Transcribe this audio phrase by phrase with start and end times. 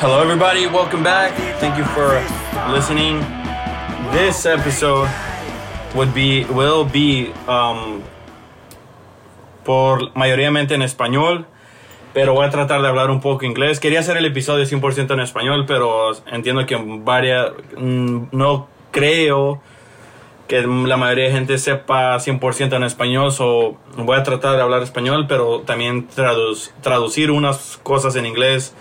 [0.00, 0.66] Hello, everybody.
[0.66, 1.32] Welcome back.
[1.60, 2.20] Thank you for
[2.72, 3.20] listening.
[4.10, 5.08] This episode
[5.94, 8.02] would be will be um,
[9.64, 11.46] por mayoritariamente en español,
[12.12, 13.78] pero voy a tratar de hablar un poco inglés.
[13.78, 19.62] Quería hacer el episodio 100% en español, pero entiendo que varias mm, no creo
[20.48, 24.82] que la mayoría de gente sepa 100% en español, so voy a tratar de hablar
[24.82, 28.74] español, pero también traduc traducir unas cosas en inglés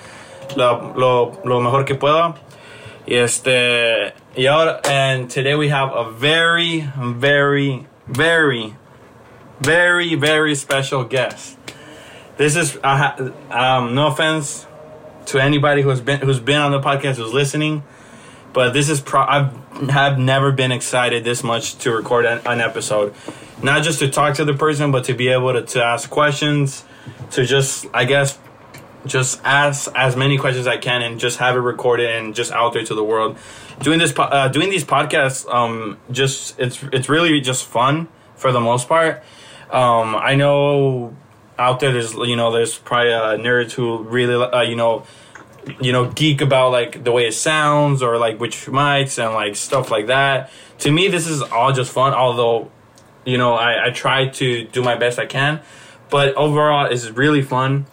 [0.56, 2.36] lo, lo, lo mejor que pueda.
[3.06, 8.76] Y este, y ahora, and today we have a very, very, very,
[9.60, 11.58] very, very special guest.
[12.38, 14.66] This is, uh, um, no offense
[15.28, 17.84] to anybody who's been who's been on the podcast who's listening,
[18.54, 19.22] but this is pro.
[19.22, 19.52] I
[19.90, 23.14] have never been excited this much to record an, an episode,
[23.62, 26.86] not just to talk to the person, but to be able to, to ask questions,
[27.32, 28.38] to just I guess
[29.06, 32.52] just ask as many questions as I can and just have it recorded and just
[32.52, 33.38] out there to the world.
[33.82, 38.62] Doing this, uh, doing these podcasts, um, just it's it's really just fun for the
[38.62, 39.24] most part.
[39.72, 41.16] Um, I know
[41.58, 45.06] out there, there's you know there's probably uh, nerds who really uh, you know
[45.82, 49.56] you know geek about like the way it sounds or like which mics and like
[49.56, 50.52] stuff like that.
[50.80, 52.14] To me, this is all just fun.
[52.14, 52.72] Although
[53.26, 55.62] you know I, I try to do my best I can,
[56.10, 57.86] but overall, it's really fun.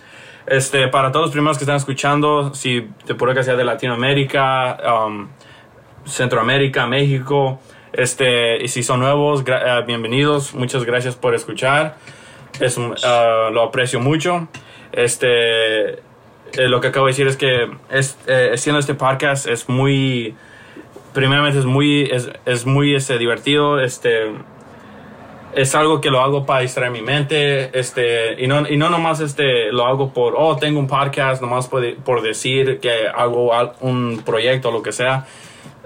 [0.47, 5.07] Este, para todos los primeros que están escuchando, si te por que sea de Latinoamérica,
[5.07, 5.29] um,
[6.05, 7.61] Centroamérica, México,
[7.93, 11.97] este, y si son nuevos, uh, bienvenidos, muchas gracias por escuchar,
[12.59, 12.95] es, uh,
[13.53, 14.49] lo aprecio mucho.
[14.93, 16.01] Este,
[16.53, 20.35] eh, lo que acabo de decir es que es, eh, siendo este podcast es muy,
[21.15, 24.33] primeramente es muy, es, es muy este, divertido, este,
[25.55, 29.21] es algo que lo hago para distraer mi mente, este, y no, y no nomás
[29.21, 34.23] este, lo hago por, oh, tengo un podcast, nomás por, por decir que hago un
[34.25, 35.27] proyecto o lo que sea.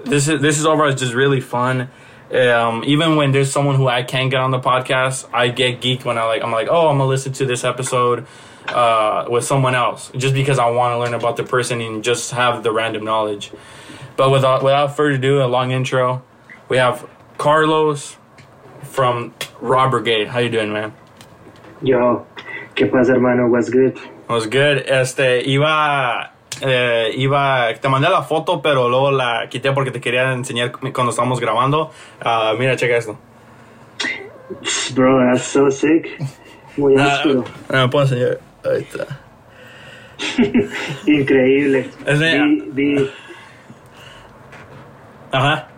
[0.03, 1.89] This is, this is overall just really fun.
[2.31, 6.05] Um, even when there's someone who I can't get on the podcast, I get geeked
[6.05, 8.25] when I like, I'm like, oh, I'm gonna listen to this episode,
[8.67, 12.31] uh, with someone else, just because I want to learn about the person and just
[12.31, 13.51] have the random knowledge.
[14.15, 16.23] But without, without further ado, a long intro,
[16.69, 18.17] we have Carlos,
[18.95, 20.29] from Raw Brigade.
[20.29, 20.93] How you doing, man?
[21.81, 22.25] Yo,
[22.75, 23.49] ¿qué pasa, hermano?
[23.49, 23.99] What's good?
[24.27, 24.87] What's good?
[24.87, 30.31] Este, iba, eh, iba, te mandé la foto, pero luego la quité porque te quería
[30.31, 31.91] enseñar cuando estábamos grabando.
[32.23, 33.17] Uh, mira, checa esto.
[34.95, 36.17] Bro, that's so sick.
[36.77, 37.43] Muy áspero.
[37.69, 38.39] Uh, me puedo enseñar.
[38.63, 39.19] Ahí está.
[41.05, 41.89] Increíble.
[42.05, 43.11] vi, vi...
[45.33, 45.74] Ajá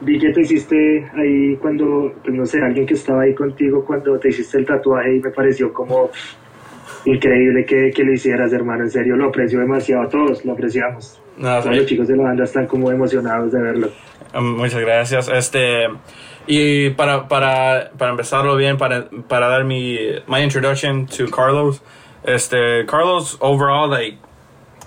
[0.00, 4.18] vi que te hiciste ahí cuando, pues no sé, alguien que estaba ahí contigo cuando
[4.18, 6.10] te hiciste el tatuaje y me pareció como
[7.04, 8.84] increíble que, que lo hicieras, hermano.
[8.84, 10.08] En serio, lo aprecio demasiado.
[10.08, 11.20] Todos lo apreciamos.
[11.36, 13.90] No, Los chicos de la banda están como emocionados de verlo.
[14.34, 15.28] Um, muchas gracias.
[15.28, 15.88] Este,
[16.46, 21.82] y para, para, para empezarlo bien, para, para dar mi my introduction to Carlos.
[22.24, 24.18] Este, Carlos, overall, like,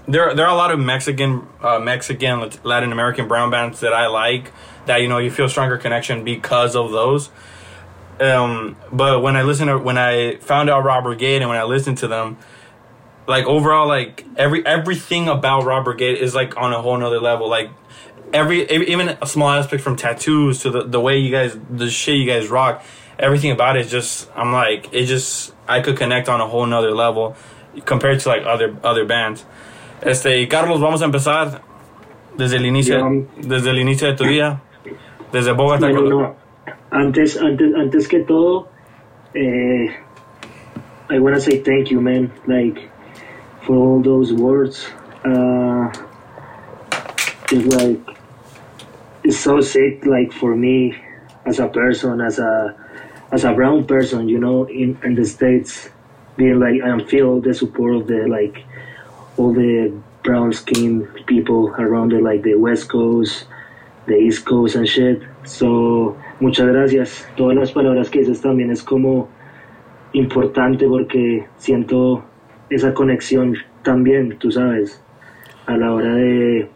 [0.08, 4.08] there, there are a lot of Mexican, uh, Mexican, Latin American brown bands that I
[4.08, 4.52] like.
[4.86, 7.30] That you know you feel stronger connection because of those.
[8.20, 11.64] Um, but when I listen to when I found out Raw Brigade and when I
[11.64, 12.38] listened to them,
[13.28, 17.50] like overall, like every everything about Raw Brigade is like on a whole nother level.
[17.50, 17.70] Like
[18.34, 22.18] every even a small aspect from tattoos to the the way you guys the shit
[22.18, 22.84] you guys rock,
[23.18, 26.92] everything about it just I'm like it just I could connect on a whole nother
[26.92, 27.36] level
[27.86, 29.46] compared to like other other bands.
[30.02, 31.62] Este Carlos, vamos a empezar
[32.38, 34.62] desde el inicio desde el inicio de tu vida.
[35.34, 35.90] Desde Bogotá.
[35.90, 36.36] No, no.
[36.92, 38.68] Antes, antes, antes que todo,
[39.34, 39.90] eh,
[41.10, 42.32] I want to say thank you, man.
[42.46, 42.88] Like
[43.64, 44.86] for all those words.
[45.26, 45.92] Uh,
[47.52, 48.00] it's like
[49.24, 50.06] it's so sick.
[50.06, 50.96] Like for me,
[51.48, 52.76] as a person, as a
[53.32, 55.90] as a brown person, you know, in in the states,
[56.38, 58.64] being like I feel the support of the like
[59.38, 63.46] all the brown skin people around the like the West Coast
[64.08, 64.88] the East Coast and.
[65.44, 67.28] So, muchas gracias.
[67.36, 69.30] Todas las palabras que dices también es como
[70.14, 72.24] importante porque siento
[72.70, 75.04] esa conexión también, tú sabes,
[75.66, 76.70] a la hora de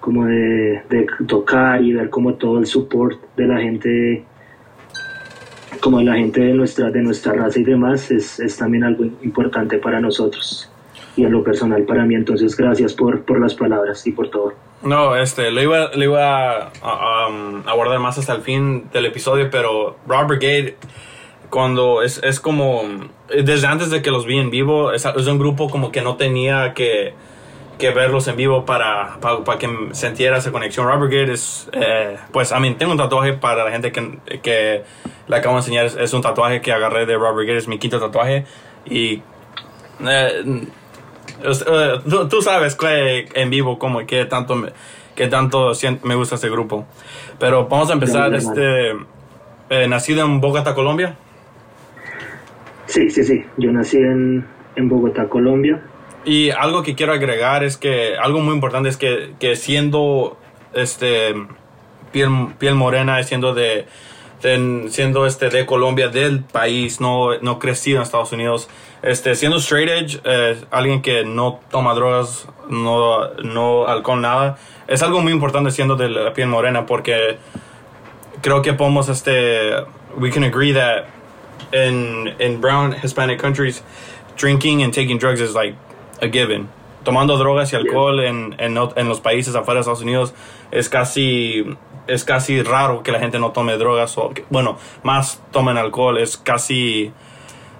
[0.00, 4.24] como de, de tocar y ver como todo el support de la gente
[5.80, 9.04] como de la gente de nuestra de nuestra raza y demás es, es también algo
[9.22, 10.70] importante para nosotros
[11.16, 14.54] y en lo personal para mí entonces gracias por, por las palabras y por todo
[14.82, 19.04] no, este, lo iba, lo iba a, um, a, guardar más hasta el fin del
[19.06, 20.76] episodio, pero Rob Brigade,
[21.50, 22.84] cuando es, es como,
[23.28, 26.16] desde antes de que los vi en vivo, es, es un grupo como que no
[26.16, 27.12] tenía que,
[27.76, 30.86] que verlos en vivo para, para, que sintiera esa conexión.
[30.86, 34.82] Robert Gate es, eh, pues, a mí tengo un tatuaje para la gente que, que
[35.28, 35.86] le acabo de enseñar.
[35.86, 38.46] Es, un tatuaje que agarré de Robert Gate, es mi quinto tatuaje.
[38.86, 39.22] Y
[40.08, 40.42] eh,
[42.28, 44.70] tú, sabes que en vivo como que tanto, me,
[45.14, 45.72] que tanto
[46.02, 46.86] me gusta este grupo.
[47.38, 48.34] Pero vamos a empezar.
[48.34, 48.92] este
[49.70, 51.16] eh, ¿Nacido en Bogotá, Colombia?
[52.86, 53.44] Sí, sí, sí.
[53.56, 54.44] Yo nací en,
[54.74, 55.80] en Bogotá, Colombia.
[56.24, 60.36] Y algo que quiero agregar es que algo muy importante es que, que siendo
[60.74, 61.34] este
[62.10, 63.86] piel, piel morena, siendo de,
[64.40, 68.68] siendo este de Colombia, del país, no, no crecido en Estados Unidos,
[69.02, 75.02] este siendo straight edge, eh, alguien que no toma drogas, no, no alcohol, nada, es
[75.02, 77.38] algo muy importante siendo de la piel morena porque
[78.42, 79.72] creo que podemos este
[80.16, 81.04] we can agree that
[81.72, 83.82] in in brown Hispanic countries
[84.36, 85.76] drinking and taking drugs is like
[86.20, 86.68] a given.
[87.04, 90.34] Tomando drogas y alcohol en, en, en, los países afuera de Estados Unidos
[90.70, 91.64] es casi,
[92.06, 96.18] es casi raro que la gente no tome drogas o, bueno, más tomen alcohol.
[96.18, 97.10] Es casi,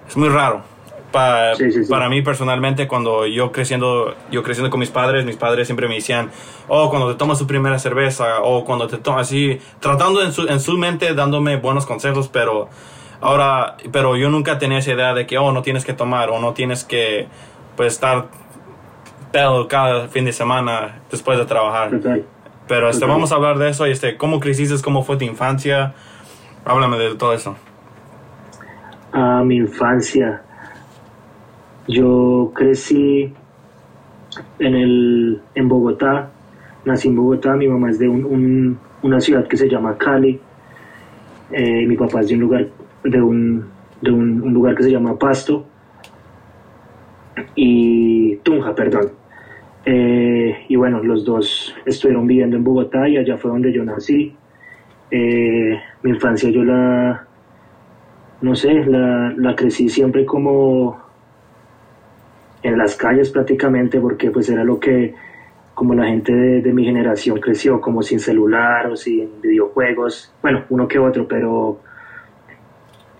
[0.07, 0.63] es muy raro.
[1.11, 5.95] Para mí personalmente, cuando yo creciendo, yo creciendo con mis padres, mis padres siempre me
[5.95, 6.29] decían,
[6.67, 10.47] oh, cuando te tomas tu primera cerveza, o cuando te tomas así, tratando en su,
[10.47, 12.69] en su mente, dándome buenos consejos, pero
[13.19, 16.39] ahora, pero yo nunca tenía esa idea de que, oh, no tienes que tomar, o
[16.39, 17.27] no tienes que,
[17.75, 18.27] pues estar
[19.31, 21.91] pedo cada fin de semana después de trabajar.
[22.67, 25.93] Pero este, vamos a hablar de eso y este, cómo creciste, cómo fue tu infancia.
[26.63, 27.55] Háblame de todo eso.
[29.11, 30.41] Ah, mi infancia.
[31.87, 33.33] Yo crecí
[34.59, 36.31] en, el, en Bogotá,
[36.85, 40.39] nací en Bogotá, mi mamá es de un, una ciudad que se llama Cali,
[41.51, 42.67] eh, mi papá es de un lugar,
[43.03, 43.65] de un,
[44.01, 45.65] de un lugar que se llama Pasto,
[47.55, 49.11] y Tunja, perdón.
[49.85, 54.35] Eh, y bueno, los dos estuvieron viviendo en Bogotá y allá fue donde yo nací.
[55.09, 57.25] Eh, mi infancia yo la,
[58.41, 61.00] no sé, la, la, crecí siempre como
[62.63, 65.13] en las calles prácticamente porque pues era lo que
[65.73, 70.87] como la gente de, mi generación creció, como sin celular o sin videojuegos, bueno, uno
[70.87, 71.79] que otro, pero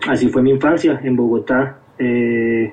[0.08, 1.80] así fue mi infancia en Bogotá.
[1.98, 2.72] Eh,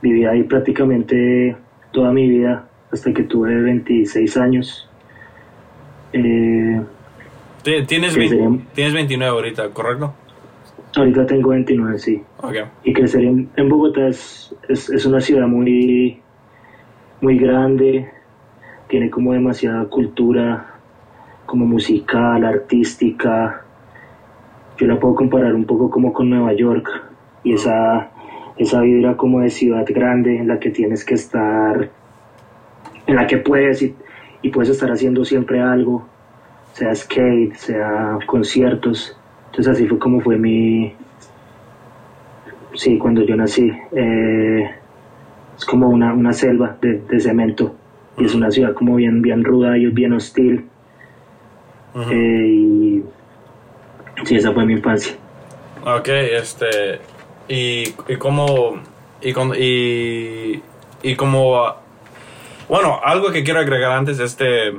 [0.00, 1.56] viví ahí prácticamente
[1.92, 4.88] toda mi vida hasta que tuve 26 años.
[6.12, 6.80] Eh,
[7.62, 10.14] ¿Tienes, tienes 29 ahorita, ¿correcto?
[10.96, 12.22] Ahorita tengo 29, sí.
[12.84, 16.20] Y crecer en, en Bogotá es, es, es, una ciudad muy,
[17.20, 18.10] muy grande,
[18.88, 20.74] tiene como demasiada cultura,
[21.46, 23.62] como musical, artística.
[24.78, 26.88] Yo la puedo comparar un poco como con Nueva York
[27.44, 28.10] y esa
[28.58, 31.88] esa vibra como de ciudad grande en la que tienes que estar,
[33.06, 33.94] en la que puedes y,
[34.52, 36.06] puedes estar haciendo siempre algo,
[36.72, 39.16] sea skate, sea conciertos.
[39.50, 40.94] Entonces así fue como fue mi,
[42.78, 43.72] sí, cuando yo nací.
[43.92, 44.70] Eh,
[45.56, 47.74] es como una, una selva de, cemento
[48.16, 50.66] y es una ciudad como bien, bien ruda y bien hostil.
[52.10, 53.02] Eh, y
[54.24, 55.16] sí, esa fue mi infancia.
[55.84, 57.00] Ok, este,
[57.48, 58.80] y, y como
[59.20, 60.62] y, y,
[61.02, 61.74] y como
[62.68, 64.72] bueno algo que quiero agregar antes este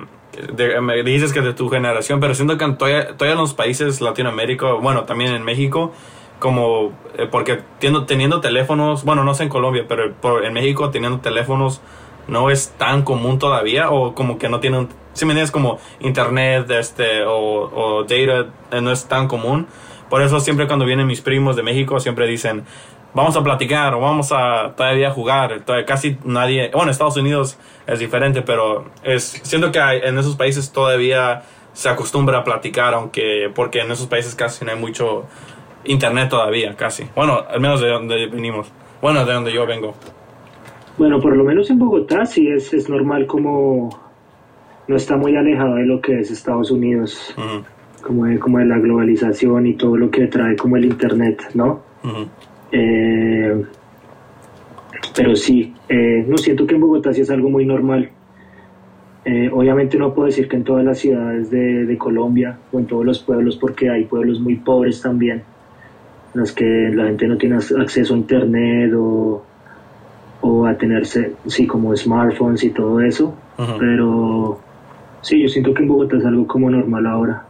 [0.81, 4.73] me dices que de tu generación pero siento que todavía, todavía en los países Latinoamérica
[4.73, 5.91] bueno también en México
[6.39, 11.19] como eh, porque teniendo, teniendo teléfonos bueno no sé en Colombia pero en México teniendo
[11.19, 11.81] teléfonos
[12.27, 16.69] no es tan común todavía o como que no tienen si me entiendes como internet
[16.71, 19.67] este o, o data eh, no es tan común.
[20.09, 22.63] Por eso siempre cuando vienen mis primos de México siempre dicen,
[23.13, 25.61] vamos a platicar o vamos a todavía jugar.
[25.61, 30.71] Todavía casi nadie, bueno, Estados Unidos es diferente, pero es, siento que en esos países
[30.71, 35.25] todavía se acostumbra a platicar, aunque, porque en esos países casi no hay mucho
[35.85, 37.05] internet todavía, casi.
[37.15, 38.71] Bueno, al menos de donde venimos.
[39.01, 39.93] Bueno, de donde yo vengo.
[40.97, 43.89] Bueno, por lo menos en Bogotá sí es, es normal como
[44.87, 47.33] no está muy alejado de lo que es Estados Unidos
[48.01, 51.81] como de, como de la globalización y todo lo que trae como el Internet, ¿no?
[52.71, 53.63] Eh,
[55.15, 58.09] pero sí, eh, no siento que en Bogotá sí es algo muy normal.
[59.25, 62.85] Eh, obviamente no puedo decir que en todas las ciudades de, de, Colombia o en
[62.85, 65.43] todos los pueblos, porque hay pueblos muy pobres también,
[66.33, 69.43] en los que la gente no tiene acceso a internet o,
[70.41, 73.35] o a tenerse, sí, como smartphones y todo eso.
[73.77, 74.57] Pero
[75.21, 77.43] sí, yo siento que en Bogotá es algo como normal ahora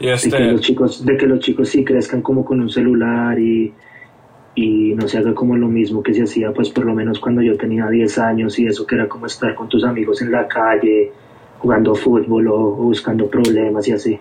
[0.00, 2.70] y de, que este los chicos, de que los chicos sí crezcan como con un
[2.70, 3.72] celular y,
[4.62, 7.40] y no se haga como lo mismo que se hacía pues por lo menos cuando
[7.40, 10.46] yo tenía 10 años y eso que era como estar con tus amigos en la
[10.48, 11.12] calle
[11.60, 14.20] jugando fútbol o, buscando problemas y así.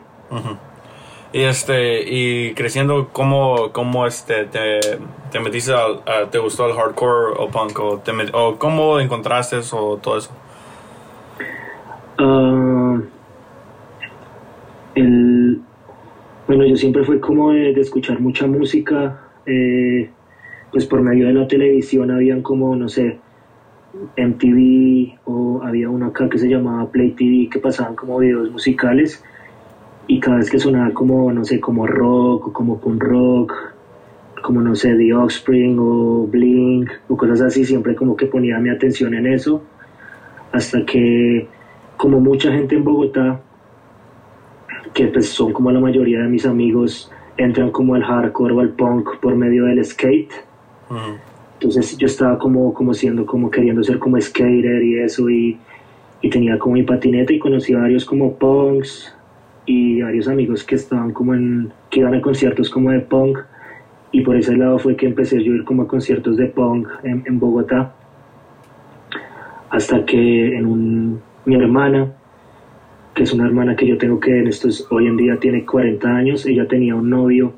[1.31, 4.79] Y este, y creciendo, ¿cómo, cómo este, te,
[5.31, 5.73] te metiste,
[6.31, 7.79] te gustó el hardcore o punk?
[7.79, 10.31] O, te o cómo encontraste eso, todo eso?
[12.17, 12.99] Ah,
[14.95, 15.61] el,
[16.47, 20.09] bueno, yo siempre fui como de, escuchar mucha música, eh,
[20.71, 23.19] pues por medio de la televisión habían como, no sé,
[24.17, 29.23] MTV o había uno acá que se llamaba Play TV que pasaban como videos musicales
[30.07, 33.53] y cada vez que sonaba como, no sé, como rock o como punk rock,
[34.41, 38.69] como no sé, The Offspring o Blink o cosas así, siempre como que ponía mi
[38.69, 39.63] atención en eso,
[40.51, 41.47] hasta que
[41.97, 43.41] como mucha gente en Bogotá,
[44.93, 48.69] que pues son como la mayoría de mis amigos, entran como al hardcore o al
[48.69, 50.31] punk por medio del skate.
[51.53, 55.57] Entonces yo estaba como, como siendo, como queriendo ser como skater y eso, y,
[56.21, 59.13] y tenía como mi patineta y conocí a varios como punks,
[59.69, 63.37] y varios amigos que estaban como en, que iban a conciertos como de punk
[64.11, 66.87] y por ese lado fue que empecé yo a ir como a conciertos de punk
[67.03, 67.93] en, en Bogotá
[69.69, 72.11] hasta que en un, mi hermana
[73.13, 76.07] que es una hermana que yo tengo que en estos hoy en día tiene 40
[76.07, 77.53] años ella tenía un novio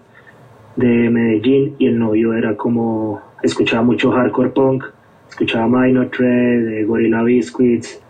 [0.82, 4.84] de Medellín y el novio era como escuchaba mucho hardcore punk
[5.30, 8.02] escuchaba Minor Threat, Gorilla Biscuits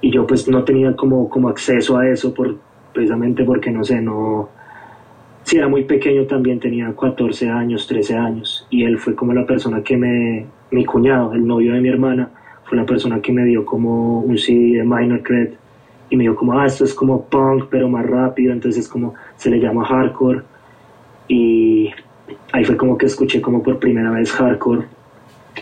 [0.00, 2.56] y yo pues no tenía como, como acceso a eso por
[2.92, 4.50] precisamente porque no sé, no,
[5.44, 9.46] si era muy pequeño también tenía 14 años, 13 años y él fue como la
[9.46, 12.30] persona que me, mi cuñado, el novio de mi hermana,
[12.64, 15.50] fue la persona que me dio como un CD de Minor Threat
[16.10, 19.50] y me dijo como, ah, esto es como punk pero más rápido, entonces como se
[19.50, 20.42] le llama hardcore
[21.32, 21.90] y
[22.52, 24.84] ahí fue como que escuché como por primera vez hardcore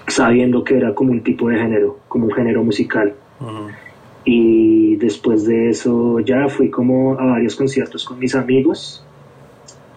[0.08, 3.14] sabiendo que era como un tipo de género, como un género musical.
[4.24, 9.04] Y después de eso ya fui como a varios conciertos con mis amigos,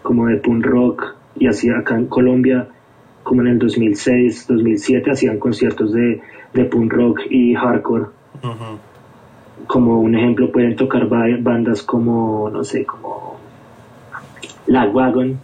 [0.04, 2.68] como de punk rock, y así acá en Colombia,
[3.24, 6.22] como en el 2006, 2007, hacían conciertos de,
[6.54, 8.06] de punk rock y hardcore.
[9.66, 13.38] Como un ejemplo pueden tocar bandas como, no sé, como
[14.68, 15.40] La Wagon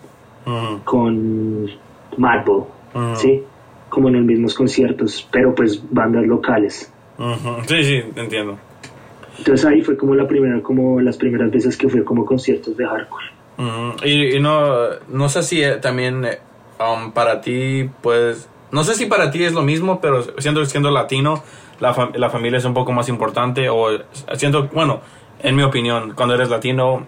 [0.83, 1.69] con
[2.17, 2.65] Madball,
[3.15, 3.43] ¿sí?
[3.89, 6.91] Como en los mismos conciertos, pero pues bandas locales.
[7.67, 8.57] Sí, sí, entiendo.
[9.39, 12.85] Entonces ahí fue como la primera, como las primeras veces que fui como conciertos de
[12.85, 13.25] hardcore.
[14.05, 16.39] y, no, no sé si eh, también eh,
[16.79, 20.91] um, para ti, pues, no sé si para ti es lo mismo, pero siendo, siendo
[20.91, 21.41] latino,
[21.79, 23.87] la, la familia es un poco más importante, o
[24.33, 25.01] siento, bueno,
[25.41, 27.05] en mi opinión, cuando eres latino,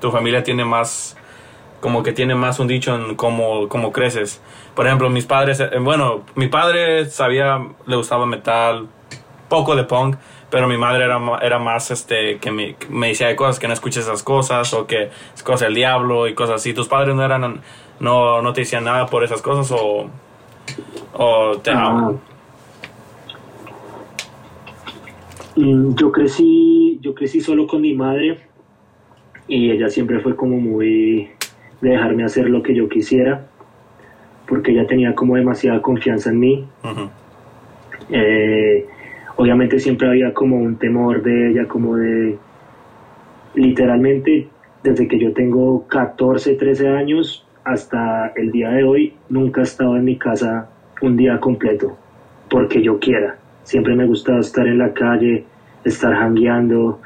[0.00, 1.16] tu familia tiene más,
[1.80, 4.40] como que tiene más un dicho en cómo, cómo creces.
[4.74, 8.88] Por ejemplo, mis padres, eh, bueno, mi padre sabía, le gustaba metal,
[9.48, 10.16] poco de punk,
[10.50, 13.74] pero mi madre era, era más este que me, me decía de cosas que no
[13.74, 16.72] escuches esas cosas o que es cosa del diablo y cosas así.
[16.72, 17.60] ¿Tus padres no eran
[18.00, 20.08] no, no te decían nada por esas cosas o,
[21.14, 22.12] o te ah.
[25.56, 28.38] mm, Yo crecí, yo crecí solo con mi madre
[29.48, 31.30] y ella siempre fue como muy
[31.80, 33.46] de dejarme hacer lo que yo quisiera
[34.48, 36.66] porque ella tenía como demasiada confianza en mí.
[38.08, 38.86] eh,
[39.36, 42.38] obviamente siempre había como un temor de ella, como de,
[43.54, 44.48] literalmente,
[44.82, 49.96] desde que yo tengo 14, 13 años hasta el día de hoy, nunca he estado
[49.96, 50.70] en mi casa
[51.02, 51.96] un día completo,
[52.48, 53.36] porque yo quiera.
[53.64, 55.44] Siempre me gustaba estar en la calle,
[55.84, 57.00] estar jangueando,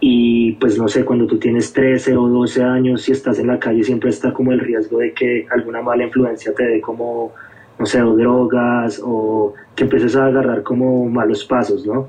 [0.00, 3.58] y pues no sé, cuando tú tienes 13 o 12 años, si estás en la
[3.58, 7.32] calle, siempre está como el riesgo de que alguna mala influencia te dé como
[7.80, 12.08] no sé, o drogas, o que empieces a agarrar como malos pasos, ¿no?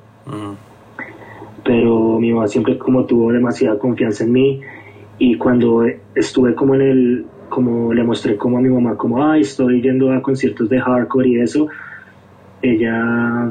[1.63, 4.62] Pero mi mamá siempre como tuvo demasiada confianza en mí
[5.17, 9.41] y cuando estuve como en el, como le mostré como a mi mamá, como, ay,
[9.41, 11.69] estoy yendo a conciertos de hardcore y eso,
[12.62, 13.50] ella,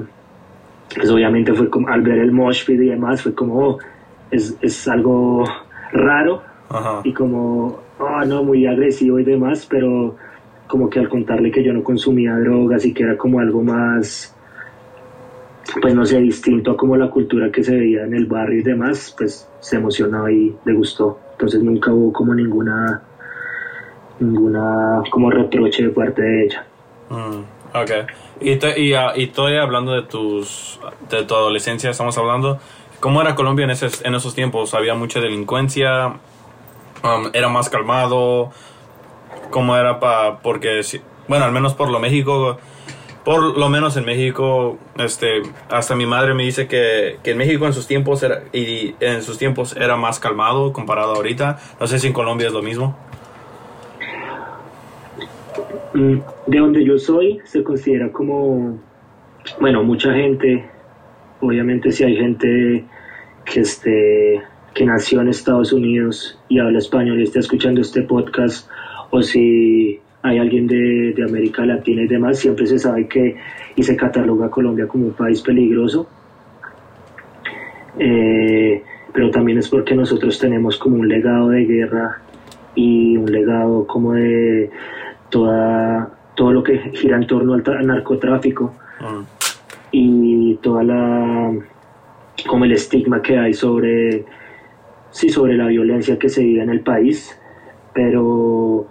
[0.94, 3.78] pues obviamente fue como, al ver el mosh pit y demás, fue como, oh,
[4.30, 5.44] es, es, algo
[5.92, 6.42] raro
[7.04, 10.16] y como, oh, no, muy agresivo y demás, pero
[10.66, 14.34] como que al contarle que yo no consumía drogas y que era como algo más,
[15.80, 18.62] pues no sé, distinto a como la cultura que se veía en el barrio y
[18.62, 21.18] demás, pues se emocionó y le gustó.
[21.32, 23.02] Entonces nunca hubo como ninguna,
[24.20, 26.66] ninguna como reproche de parte de ella.
[27.08, 27.90] Mm, ok.
[28.40, 30.78] Y, y, uh, y, estoy hablando de tus,
[31.10, 32.58] de tu adolescencia, estamos hablando.
[33.00, 34.74] ¿Cómo era Colombia en, en esos tiempos?
[34.74, 36.18] ¿Había mucha delincuencia?
[37.02, 38.52] Um, ¿Era más calmado?
[39.50, 40.80] cómo era para, porque
[41.28, 42.58] bueno, al menos por lo México,
[43.24, 47.66] por lo menos en México, este, hasta mi madre me dice que, que en México
[47.66, 51.58] en sus tiempos era, y en sus tiempos era más calmado comparado a ahorita.
[51.78, 52.96] No sé si en Colombia es lo mismo.
[55.92, 58.78] Mm, de donde yo soy se considera como,
[59.60, 60.68] bueno, mucha gente,
[61.40, 62.84] obviamente si hay gente
[63.44, 64.42] que esté
[64.74, 68.70] que nació en Estados Unidos y habla español y está escuchando este podcast,
[69.10, 73.36] o si hay alguien de, de, América Latina y demás, siempre se sabe que
[73.74, 76.06] y se cataloga a Colombia como un país peligroso.
[77.98, 78.82] Eh,
[79.12, 82.20] pero también es porque nosotros tenemos como un legado de guerra
[82.74, 84.70] y un legado como de
[85.30, 89.39] toda, todo lo que gira en torno al, narcotráfico mm.
[89.92, 91.52] Y toda la
[92.46, 94.24] como el estigma que hay sobre
[95.10, 97.36] sí sobre la violencia que se vive en el país
[97.92, 98.86] pero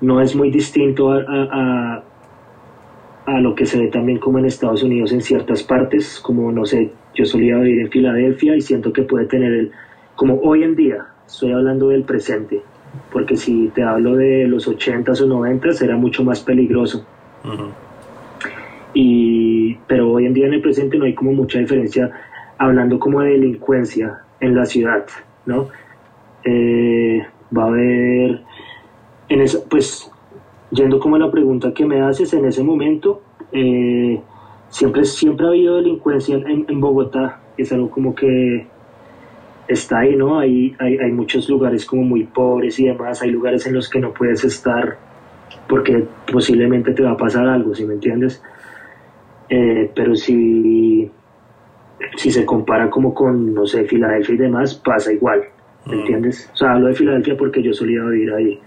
[0.00, 2.02] no es muy distinto a, a,
[3.26, 6.64] a, lo que se ve también como en Estados Unidos en ciertas partes, como no
[6.64, 9.70] sé, yo solía vivir en Filadelfia y siento que puede tener el,
[10.16, 12.62] como hoy en día, estoy hablando del presente,
[13.12, 17.06] porque si te hablo de los 80s o 90s era mucho más peligroso.
[18.94, 22.10] Y, pero hoy en día en el presente no hay como mucha diferencia
[22.58, 25.06] hablando como de delincuencia en la ciudad,
[25.46, 25.68] ¿no?
[26.44, 27.24] Eh,
[27.56, 28.42] va a haber
[29.28, 30.10] en pues
[30.70, 33.22] yendo como a la pregunta que me haces en ese momento,
[33.52, 34.20] eh,
[34.68, 38.66] siempre, siempre ha habido delincuencia en, en, Bogotá, es algo como que
[39.68, 40.38] está ahí, ¿no?
[40.38, 44.00] Hay, hay, hay, muchos lugares como muy pobres y demás, hay lugares en los que
[44.00, 44.98] no puedes estar
[45.68, 48.42] porque posiblemente te va a pasar algo, ¿sí me entiendes?
[49.54, 51.10] Eh, pero si,
[52.16, 55.42] si se compara como con, no sé, Filadelfia y demás, pasa igual,
[55.84, 55.98] ¿me mm.
[55.98, 56.50] entiendes?
[56.54, 58.60] O sea, hablo de Filadelfia porque yo solía vivir ahí.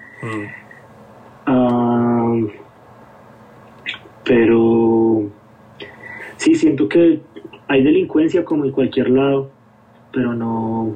[1.48, 2.48] Mm.
[4.24, 5.24] pero
[6.38, 7.20] sí, siento que
[7.68, 9.50] hay delincuencia como en cualquier lado,
[10.14, 10.96] pero no,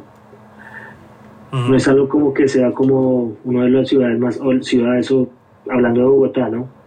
[1.52, 5.30] no es algo como que sea como una de las ciudades más, o ciudades, o,
[5.68, 6.79] hablando de Bogotá, ¿no?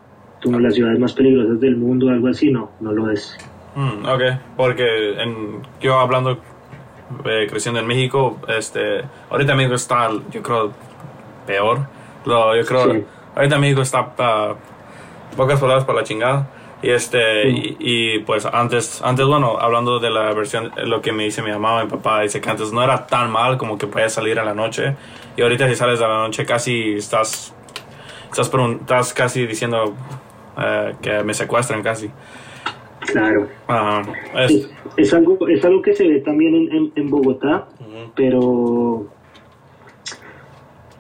[0.43, 3.37] Como las ciudades más peligrosas del mundo, algo así, no, no lo es.
[3.75, 4.23] Mm, ok,
[4.57, 6.39] porque en, yo hablando,
[7.25, 10.73] eh, creciendo en México, este, ahorita México está, yo creo,
[11.47, 11.87] peor
[12.25, 16.49] yo creo, ahorita México está uh, pocas palabras para la chingada.
[16.83, 21.41] Y este, y, pues antes, antes, bueno, hablando de la versión, lo que me dice
[21.41, 24.41] mi mamá, mi papá, dice que antes no era tan mal como que podías salir
[24.41, 24.97] a la noche.
[25.37, 27.55] Y ahorita si sales a la noche casi estás,
[28.33, 29.95] estás, estás casi diciendo
[30.57, 32.11] uh, que me secuestran casi.
[33.07, 33.49] Claro.
[34.97, 37.67] es, algo, es algo que se ve también en, en, Bogotá,
[38.15, 39.07] pero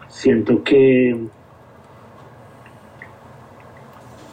[0.08, 1.16] siento que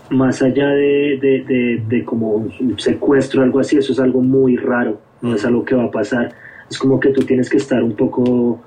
[0.10, 5.00] más allá de, de, como un secuestro o algo así, eso es algo muy raro,
[5.22, 6.34] no es algo que va a pasar.
[6.70, 8.60] Es como que tú tienes que estar un poco,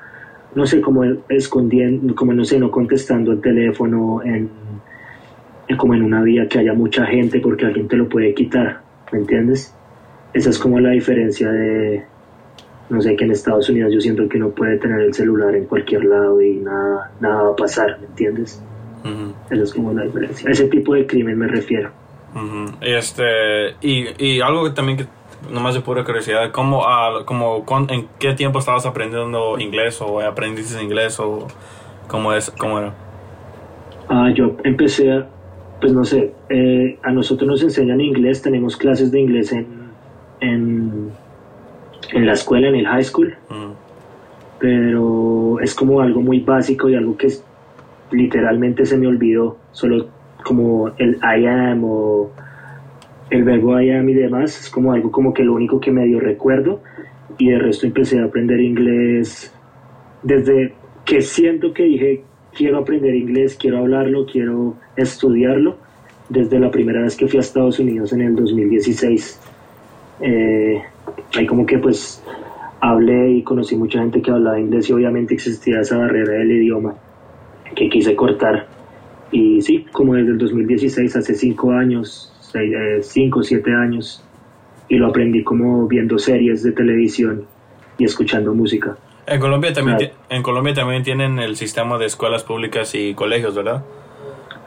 [0.55, 4.51] no sé, como escondiendo, como no sé, no contestando el teléfono en,
[5.79, 9.19] como en una vía que haya mucha gente porque alguien te lo puede quitar, ¿me
[9.19, 9.75] entiendes?
[10.35, 12.05] Esa es como la diferencia de,
[12.91, 15.67] no sé, que en Estados Unidos yo siento que uno puede tener el celular en
[15.67, 18.63] cualquier lado y nada, nada va a pasar, ¿me entiendes?
[19.51, 20.49] Esa es como la diferencia.
[20.49, 21.91] A ese tipo de crimen me refiero.
[22.81, 25.07] este, y, y algo que también que
[25.51, 30.83] nomás de pura curiosidad, ¿cómo, uh, como, ¿en qué tiempo estabas aprendiendo inglés o aprendiste
[30.83, 31.49] inglés o
[32.09, 32.95] cómo, es, cómo era?
[34.09, 35.27] Ah, yo empecé, a,
[35.83, 39.67] pues no sé, eh, a nosotros nos enseñan inglés, tenemos clases de inglés en,
[40.41, 41.11] en
[42.13, 43.73] en la escuela, en el high school, mm.
[44.59, 47.29] pero es como algo muy básico y algo que
[48.11, 50.09] literalmente se me olvidó, solo
[50.45, 52.31] como el I am o
[53.31, 56.21] el verbo I am y demás, es como algo como que lo único que medio
[56.21, 56.83] recuerdo
[57.39, 59.55] y de resto empecé a aprender inglés
[60.23, 62.23] desde que siento que dije
[62.57, 65.77] quiero aprender inglés, quiero hablarlo, quiero estudiarlo,
[66.29, 69.41] desde la primera vez que fui a Estados Unidos en el 2016.
[70.21, 70.81] Eh,
[71.35, 72.23] ahí como que pues
[72.81, 76.95] hablé y conocí mucha gente que hablaba inglés y obviamente existía esa barrera del idioma
[77.75, 78.67] que quise cortar.
[79.31, 84.23] Y sí, como desde el 2016, hace cinco años, eh, cinco siete años,
[84.89, 87.45] y lo aprendí como viendo series de televisión
[87.99, 88.97] y escuchando música.
[89.27, 93.85] En Colombia también, en Colombia también tienen el sistema de escuelas públicas y colegios, ¿verdad?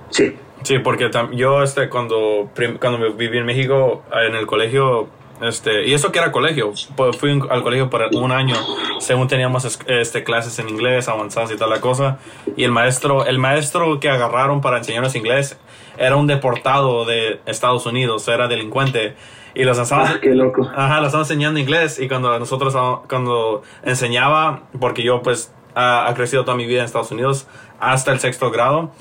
[0.10, 0.36] Sí.
[0.64, 5.10] Sí, porque yo este, cuando, cuando viví en México, en el colegio
[5.42, 6.74] Este, y eso que era colegio.
[6.96, 8.56] Pues fui al colegio por un año.
[9.00, 12.20] Según teníamos este, clases en inglés, avanzadas y tal la cosa.
[12.56, 15.58] Y el maestro, el maestro que agarraron para enseñarnos inglés
[15.98, 19.16] era un deportado de Estados Unidos, era delincuente.
[19.56, 20.70] Y los estaban, ah, qué loco.
[20.76, 21.98] Ajá, los estaban enseñando inglés.
[22.00, 22.76] Y cuando nosotros,
[23.08, 27.48] cuando enseñaba, porque yo pues ha, crecido toda mi vida en Estados Unidos
[27.80, 28.92] hasta el sexto grado,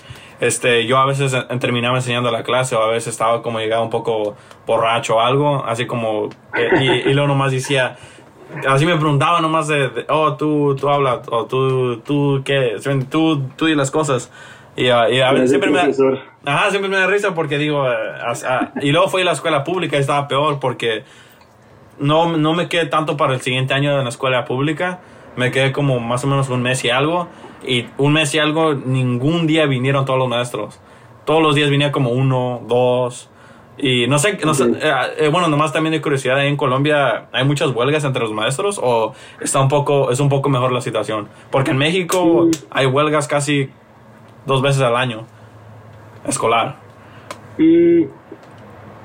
[0.40, 3.90] este, yo a veces terminaba enseñando la clase o a veces estaba como llegaba un
[3.90, 4.36] poco
[4.66, 7.96] borracho o algo, así como, eh, y, luego nomás decía,
[8.68, 12.76] así me preguntaba nomás de, oh, tú, tú hablas, o tú, tú, ¿qué?
[13.10, 14.30] Tú, tú y las cosas.
[14.76, 17.94] Y, a veces siempre me, ajá, siempre me da risa porque digo, eh,
[18.82, 21.04] y luego fui a la escuela pública y estaba peor porque
[21.98, 24.98] no, no me quedé tanto para el siguiente año en la escuela pública,
[25.36, 27.28] me quedé como más o menos un mes y algo
[27.66, 30.80] y un mes y algo, ningún día vinieron todos los maestros.
[31.24, 33.30] Todos los días venía como uno, dos.
[33.78, 37.44] Y no sé, no sé eh, eh, bueno, nomás también de curiosidad, en Colombia hay
[37.44, 41.28] muchas huelgas entre los maestros o está un poco, es un poco mejor la situación.
[41.50, 43.70] Porque en México hay huelgas casi
[44.46, 45.26] dos veces al año,
[46.26, 46.76] escolar.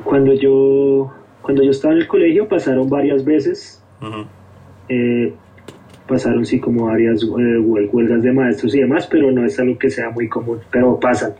[0.03, 3.83] cuando yo, cuando yo estaba en el colegio pasaron varias veces
[6.09, 9.89] pasaron sí como varias eh, huelgas de maestros y demás, pero no es algo que
[9.89, 11.35] sea muy común, pero pasan.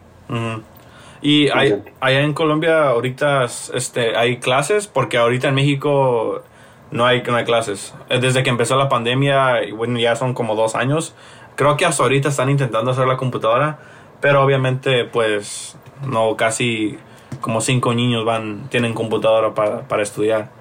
[1.22, 6.44] Y hay, allá en Colombia ahorita este, hay clases, porque ahorita en México
[6.92, 7.94] no hay, no hay clases.
[8.10, 11.16] Eh, desde que empezó la pandemia, bueno, ya son como dos años,
[11.60, 13.80] creo que hasta ahorita están intentando hacer la computadora,
[14.22, 15.78] pero obviamente pues
[16.10, 16.96] no, casi
[17.42, 20.52] como cinco niños van, tienen computadora para, para estudiar.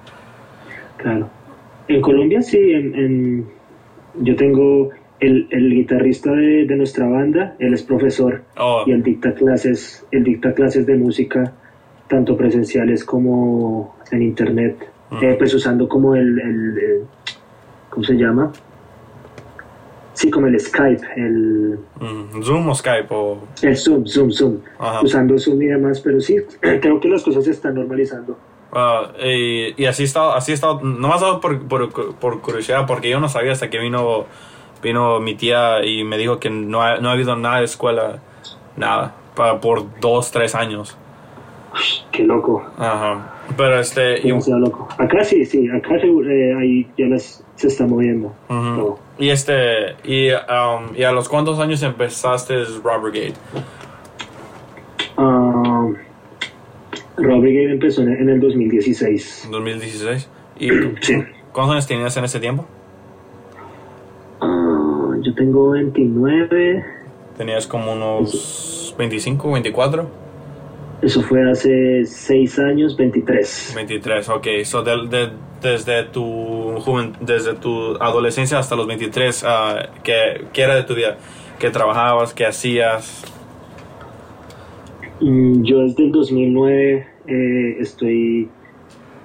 [0.97, 1.29] Claro.
[1.87, 3.47] En Colombia sí, en
[4.15, 4.89] yo tengo
[5.21, 8.83] el, el guitarrista de, de, nuestra banda, él es profesor oh.
[8.85, 11.53] y él dicta clases, él dicta clases de música,
[12.09, 14.75] tanto presenciales como en internet,
[15.11, 15.23] mm.
[15.23, 17.01] eh, pues usando como el, el,
[17.89, 18.51] ¿cómo se llama?
[20.19, 21.79] Sí, como el Skype, el...
[21.97, 23.37] Mm, Zoom o Skype o...
[23.61, 24.57] El Zoom, Zoom, Zoom.
[25.01, 28.37] Usando Zoom y demás, pero sí, creo que las cosas se están normalizando.
[28.73, 33.29] Ah, y, así he estado, así estado, nomás por, por, por, curiosidad, porque yo no
[33.29, 34.25] sabía hasta que vino,
[34.83, 38.19] vino mi tía y me dijo que no ha, no ha habido nada de escuela,
[38.75, 40.97] nada, para, por dos, tres años.
[42.11, 42.61] Qué loco.
[42.77, 43.35] Ajá.
[43.55, 44.19] Pero este.
[44.27, 44.89] Y, loco.
[44.97, 47.07] Acá sí, sí, acá eh, ahí ya
[47.59, 48.33] se está moviendo.
[49.17, 49.95] Y este.
[50.05, 53.33] Y, um, ¿Y a los cuántos años empezaste Robert Gate?
[55.17, 55.95] Um,
[57.17, 59.49] Rob Brigade empezó en el 2016.
[59.51, 60.27] ¿2016?
[60.57, 60.69] ¿Y
[61.51, 62.65] cuántos años tenías en ese tiempo?
[64.39, 66.85] Ah, yo tengo 29.
[67.37, 70.07] ¿Tenías como unos 25, 24?
[71.01, 73.73] Eso fue hace 6 años, 23.
[73.75, 74.47] 23, ok.
[74.63, 76.75] So desde, tu
[77.21, 79.47] desde tu adolescencia hasta los 23, uh,
[80.03, 81.17] ¿qué, ¿qué era de tu vida?
[81.57, 82.33] ¿Qué trabajabas?
[82.33, 83.23] ¿Qué hacías?
[85.21, 88.49] Mm, yo desde el 2009 eh, estoy,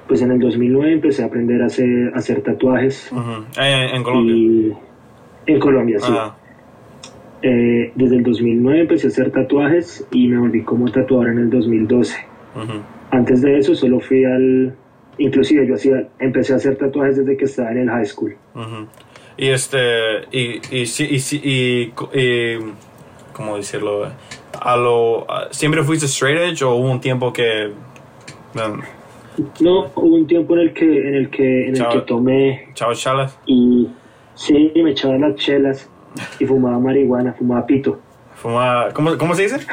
[0.07, 3.11] pues en el 2009 empecé a aprender a hacer, hacer tatuajes.
[3.61, 4.77] Eh, ¿En Colombia?
[5.47, 6.13] en Colombia, sí.
[7.47, 11.51] Eh, desde el 2009 empecé a hacer tatuajes y me volví como tatuador en el
[11.51, 12.17] 2012.
[13.11, 14.75] Antes de eso solo fui al...
[15.19, 18.35] Inclusive yo hacía, empecé a hacer tatuajes desde que estaba en el high school.
[19.37, 22.59] Y este, y, y, y, y, y
[23.35, 24.07] ¿cómo decirlo?
[24.59, 27.73] a lo, ¿Siempre fuiste straight edge o hubo un tiempo que...
[29.61, 32.69] No, hubo un tiempo en el que, en el que, en el que tomé...
[32.73, 33.39] ¿Chavas chalas?
[33.45, 33.87] Y
[34.35, 35.91] sí, me echaba las chelas
[36.38, 38.00] y fumaba marihuana, fumaba pito.
[38.37, 38.92] Fumaba...
[38.92, 39.66] ¿Cómo, cómo se dice?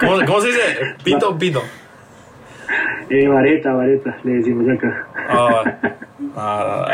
[0.00, 0.60] ¿Cómo, ¿Cómo, se dice?
[1.02, 1.62] ¿Pito o pito?
[3.10, 5.06] Eh, vareta, vareta, le decimos acá.
[5.30, 5.62] Oh.
[6.36, 6.86] Ah,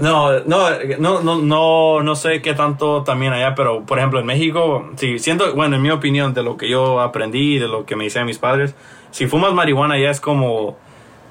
[0.00, 4.26] no, no, no, no, no, no sé qué tanto también allá, pero por ejemplo en
[4.26, 7.96] México, sí, siento, bueno, en mi opinión, de lo que yo aprendí, de lo que
[7.96, 8.74] me dicen mis padres,
[9.10, 10.76] si fumas marihuana ya es como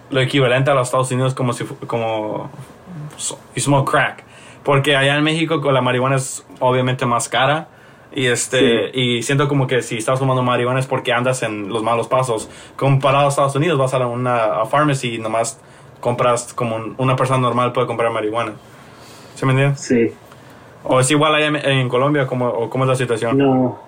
[0.10, 2.50] lo equivalente a los Estados Unidos como si, como,
[3.56, 4.27] you smoke crack.
[4.68, 7.70] Porque allá en México la marihuana es obviamente más cara.
[8.14, 11.84] Y este y siento como que si estás fumando marihuana es porque andas en los
[11.84, 12.50] malos pasos.
[12.76, 15.58] Comparado a Estados Unidos, vas a una a pharmacy y nomás
[16.02, 18.56] compras como una persona normal puede comprar marihuana.
[19.36, 19.78] ¿Se me entiende?
[19.78, 20.12] Sí.
[20.84, 22.28] ¿O es igual allá en, Colombia?
[22.28, 23.38] ¿Cómo, o ¿Cómo es la situación?
[23.38, 23.80] No.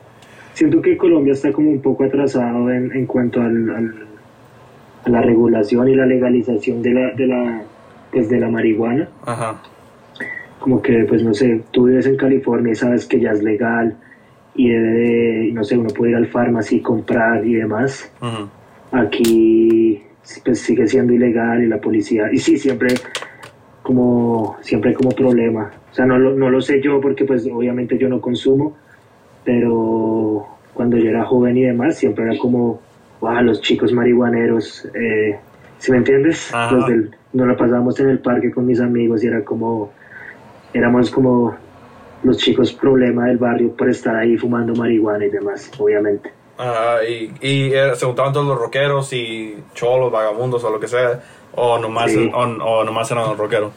[0.53, 4.07] Siento que Colombia está como un poco atrasado en, en cuanto al,
[5.03, 7.63] a la regulación y la legalización de la, de la,
[8.13, 9.09] pues de la marihuana.
[9.25, 9.61] Ajá.
[10.60, 13.98] Como que, pues no sé, tú vives en California y sabes que ya es legal
[14.56, 18.12] y no sé, uno puede ir al farmacia y comprar y demás.
[18.91, 20.04] Aquí
[20.43, 22.93] pues sigue siendo ilegal y la policía, y sí, siempre
[23.82, 25.72] como, siempre como problema.
[25.91, 28.78] O sea, no lo, no lo sé yo porque pues obviamente yo no consumo,
[29.43, 32.82] pero cuando yo era joven y demás, siempre era como,
[33.22, 35.39] wow, los chicos marihuaneros, eh,
[35.80, 36.54] ¿sí me entiendes?
[36.54, 36.76] Ajá.
[36.76, 39.91] Los del, nos la pasábamos en el parque con mis amigos y era como,
[40.73, 41.55] éramos como
[42.23, 46.32] los chicos problema del barrio por estar ahí fumando marihuana y demás, obviamente.
[46.58, 50.88] Ah, y, y eh, se juntaban todos los rockeros y cholos, vagabundos o lo que
[50.89, 51.21] sea,
[51.55, 52.29] o nomás, Sí.
[52.34, 53.71] o, o nomás eran los rockeros.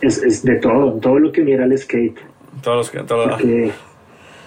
[0.00, 2.18] Es, es de todo, todo lo que mira el skate.
[2.62, 3.70] Todos los Porque,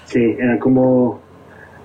[0.05, 1.21] sí, era como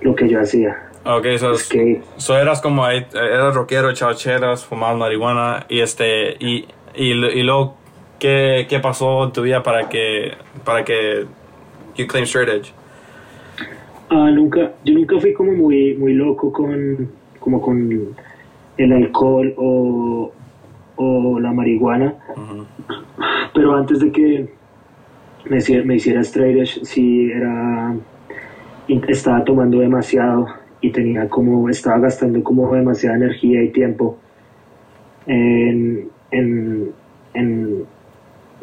[0.01, 0.89] lo que yo hacía.
[1.05, 2.03] ok, so, Skate.
[2.17, 7.76] so eras como eras rockero, chacheras, fumabas marihuana y este y, y, y luego
[8.19, 11.25] ¿qué, qué pasó en tu vida para que para que
[11.95, 12.73] you claim straight edge?
[14.09, 18.15] Ah, nunca, yo nunca fui como muy, muy loco con, como con
[18.77, 20.31] el alcohol o,
[20.95, 22.15] o la marihuana,
[23.53, 24.49] pero antes de que
[25.49, 27.95] me, me hiciera straight edge, sí era,
[29.09, 30.47] estaba tomando demasiado
[30.79, 34.17] y tenía como, estaba gastando como demasiada energía y tiempo
[35.25, 36.91] en, en,
[37.33, 37.85] en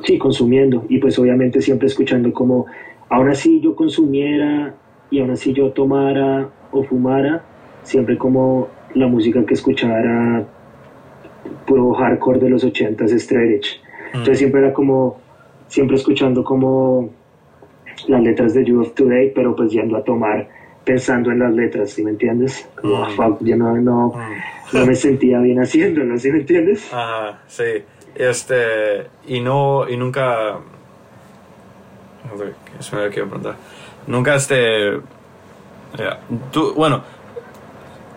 [0.03, 2.67] sí, consumiendo y pues obviamente siempre escuchando como,
[3.09, 4.75] aún así yo consumiera
[5.11, 7.43] y aún así yo tomara o fumara,
[7.83, 10.47] siempre como la música que escuchaba era
[11.67, 13.81] puro hardcore de los 80s, straight edge.
[14.07, 15.19] Entonces siempre era como,
[15.69, 17.11] siempre escuchando como
[18.09, 20.49] las letras de You of Today, pero pues yendo a tomar
[20.85, 22.69] pensando en las letras, ¿sí me entiendes?
[22.81, 24.13] Como, ah, fuck, yo no, no,
[24.73, 26.93] no me sentía bien haciéndolo, ¿sí me entiendes?
[26.93, 27.83] Ajá, sí.
[28.15, 30.59] Este, y no, y nunca.
[32.31, 33.57] No sé, ¿qué se me quiero preguntar.
[34.07, 35.01] Nunca, este.
[36.77, 37.03] bueno.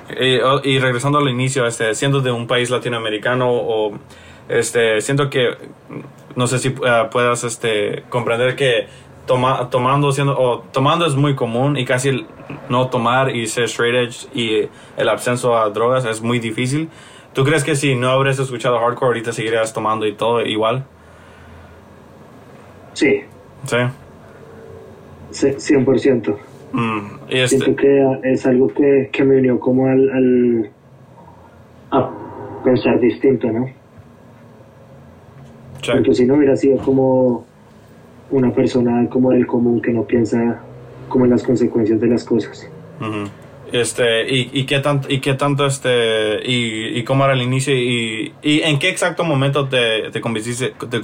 [0.09, 3.97] y regresando al inicio, este, siendo de un país latinoamericano o.
[4.49, 5.57] Este, siento que.
[6.35, 8.87] No sé si eh, puedas, este, comprender que
[9.25, 12.25] toma, tomando, siendo, o tomando es muy común y casi
[12.69, 16.89] no tomar y ser straight edge y el absenso a drogas es muy difícil.
[17.37, 20.85] ¿Tú crees que si no habrías escuchado hardcore ahorita seguirías tomando y todo igual?
[22.93, 23.21] Sí,
[23.67, 23.77] Sí.
[25.29, 26.35] ce- 100%.
[26.71, 30.71] Mm, y Siento este, que es algo que, que me unió como al, al
[31.91, 32.09] a
[32.63, 33.67] pensar distinto, ¿no?
[35.81, 35.93] check.
[35.97, 37.45] Porque si no hubiera sido como
[38.31, 40.59] una persona como del común que no piensa
[41.07, 42.67] como en las consecuencias de las cosas.
[42.99, 43.29] Ujú.
[43.71, 47.75] Este, y, y qué tanto, y qué tanto este, y, y cómo era el inicio,
[47.75, 51.01] y, y en qué exacto momento te, te convenciste, te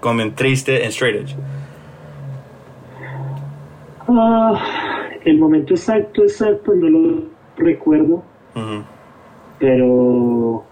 [0.00, 1.36] convertiste en straight edge.
[4.08, 7.22] Ah, el momento exacto, exacto, no lo
[7.56, 8.22] recuerdo,
[9.58, 10.64] pero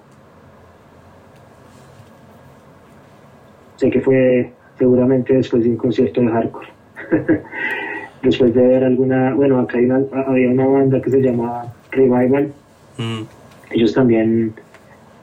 [3.77, 6.69] sé que fue seguramente después de un concierto de hardcore.
[8.25, 12.53] después de ver alguna, bueno, acá hay una, había una banda que se llama Revival,
[12.99, 13.27] Ujú.
[13.71, 14.53] ellos también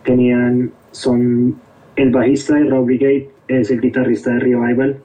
[0.04, 1.56] tenían, son
[1.96, 4.98] el bajista de Raw Brigade, es el guitarrista de Revival,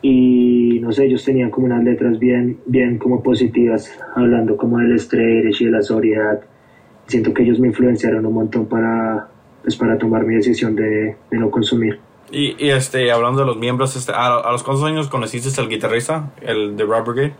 [0.00, 4.92] y no sé, ellos tenían como unas letras bien, bien como positivas, hablando como del
[4.92, 6.40] estrés y de la sobriedad.
[7.08, 9.26] Siento que ellos me influenciaron un montón para,
[9.62, 11.98] pues, para tomar mi decisión de, de no consumir.
[12.30, 15.68] Y, y este, hablando de los miembros, este, ¿a, a los cuántos años conociste al
[15.68, 17.32] guitarrista, el de Rob Brigade?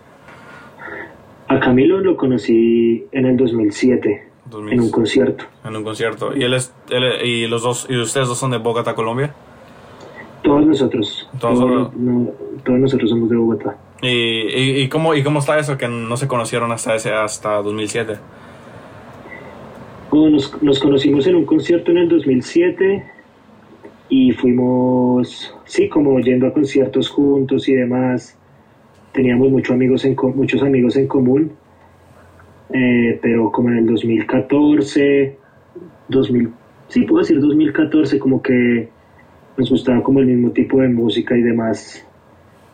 [1.48, 4.72] A Camilo lo conocí en el 2007, 2000.
[4.74, 5.44] en un concierto.
[5.64, 6.36] en un concierto.
[6.36, 9.32] Y él es, él, y los dos, y ustedes dos son de Bogotá, Colombia.
[10.42, 12.30] Todos nosotros, Todos todos, no-
[12.64, 13.76] todos nosotros somos de Bogotá.
[14.02, 17.60] Y, y, y cómo, y cómo está eso que no se conocieron hasta ese, hasta
[17.62, 18.16] 2007.
[20.10, 23.04] Bueno, nos, nos conocimos en un concierto en el 2007
[24.08, 28.36] y fuimos, sí, como yendo a conciertos juntos y demás.
[29.12, 31.52] Teníamos muchos amigos en, muchos amigos en común,
[32.72, 35.36] eh, pero como en el 2014,
[36.08, 36.50] 2000,
[36.88, 38.88] sí, puedo decir 2014, como que
[39.56, 42.04] nos gustaba como el mismo tipo de música y demás,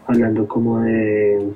[0.07, 1.49] hablando como de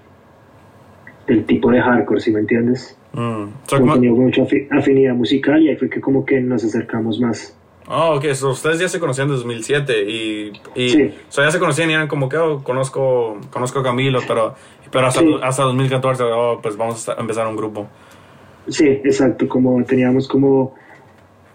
[1.26, 2.96] del tipo de hardcore, si me entiendes?
[3.12, 3.18] Mm.
[3.66, 6.64] So, Como ¿cómo- teníamos mucha afi- afinidad musical y ahí fue que como que nos
[6.64, 7.54] acercamos más.
[7.90, 11.14] Oh, ok, so ustedes ya se conocían en 2007 y, y Sí.
[11.30, 14.54] so ya se conocían y eran como que, oh, conozco, conozco a Camilo, pero,
[14.92, 15.36] pero hasta, Sí.
[15.42, 17.86] hasta 2014, oh, pues vamos a empezar un grupo.
[18.68, 20.74] Sí, exacto, como teníamos como,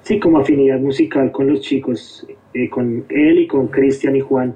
[0.02, 4.56] sí, como afinidad musical con los chicos, eh, con él y con Cristian y Juan.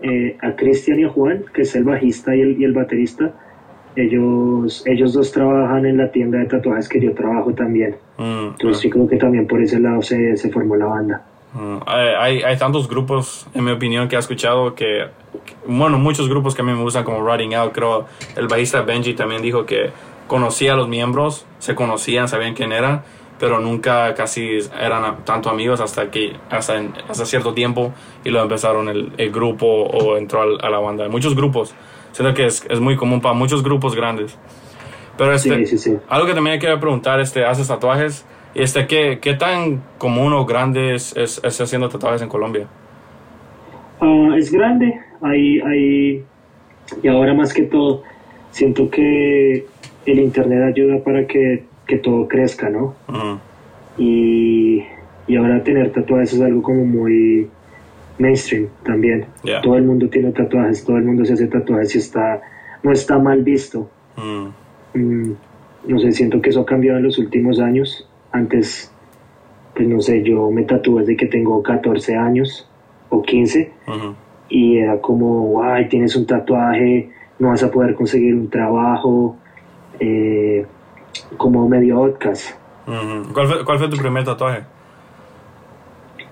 [0.00, 3.32] Eh, a Cristian y a Juan, que es el bajista y el, y el baterista,
[3.96, 7.96] ellos, ellos dos trabajan en la tienda de tatuajes que yo trabajo también.
[8.18, 11.22] Mm, Entonces sí creo que también por ese lado se, se formó la banda.
[11.54, 15.06] Mm, Hay, hay tantos grupos, en mi opinión, que he escuchado que,
[15.66, 19.14] bueno, muchos grupos que a mí me gustan, como Riding Out, creo, el bajista Benji
[19.14, 19.90] también dijo que
[20.26, 23.02] conocía a los miembros, se conocían, sabían quién eran,
[23.38, 27.92] pero nunca casi eran tanto amigos hasta que, hasta, en- hasta cierto tiempo,
[28.24, 31.06] y luego empezaron el, el grupo o entró al- a la banda.
[31.10, 31.74] Muchos grupos,
[32.12, 34.38] siento que es, es muy común para muchos grupos grandes.
[35.18, 35.96] Pero este, Sí, sí, sí.
[36.08, 40.44] algo que también quería preguntar, este, haces tatuajes, y este, ¿qué, qué tan común o
[40.46, 42.66] grande es, es, es haciendo tatuajes en Colombia?
[44.00, 46.24] Ah, es grande, hay, hay,
[47.02, 48.02] y ahora más que todo,
[48.50, 49.66] siento que
[50.06, 52.94] el Internet ayuda para que, que todo crezca, ¿no?
[53.08, 53.38] Ujú.
[53.98, 54.82] y,
[55.28, 57.48] y ahora tener tatuajes es algo como muy
[58.22, 59.26] mainstream también.
[59.42, 59.60] Yeah.
[59.60, 62.40] Todo el mundo tiene tatuajes, todo el mundo se hace tatuajes y está,
[62.82, 63.90] no está mal visto.
[64.16, 64.48] Mm,
[64.94, 65.32] Mm,
[65.88, 68.06] no sé, siento que eso ha cambiado en los últimos años.
[68.30, 68.92] Antes,
[69.74, 72.68] pues no sé, yo me tatué desde que tengo 14 años
[73.08, 74.14] o 15 ujú.
[74.48, 79.36] y era como, ay, tienes un tatuaje, no vas a poder conseguir un trabajo,
[79.98, 80.66] eh,
[81.36, 82.02] como medio.
[82.02, 83.32] Ujú.
[83.32, 84.62] ¿Cuál, fue, ¿Cuál fue tu primer tatuaje?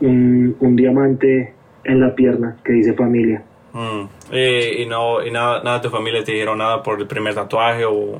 [0.00, 1.52] un, un diamante
[1.84, 3.42] en la pierna que dice familia.
[3.72, 4.34] Mm.
[4.34, 7.34] Y, y no, y nada, nada de tu familia te dijeron nada por el primer
[7.34, 8.18] tatuaje o...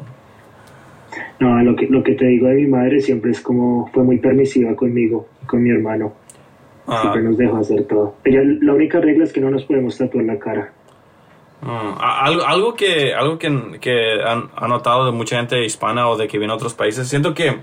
[1.41, 4.19] No, lo que, lo que te digo de mi madre siempre es como, fue muy
[4.19, 6.13] permisiva conmigo, con mi hermano.
[6.87, 8.15] Ah, Siempre nos dejó hacer todo.
[8.25, 10.73] Ella, la única regla es que no nos podemos tatuar la cara.
[11.63, 11.67] mm.
[11.99, 16.17] A- Algo, algo que, algo que, que han, han notado de mucha gente hispana o
[16.17, 17.57] de que viene de otros países, siento que,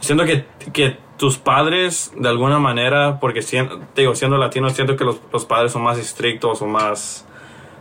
[0.00, 5.04] siento que, que tus padres, de alguna manera, porque te digo, siendo latinos, siento que
[5.04, 7.26] los, los padres son más estrictos o más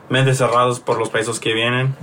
[0.09, 1.95] mente cerrados por los países que vienen.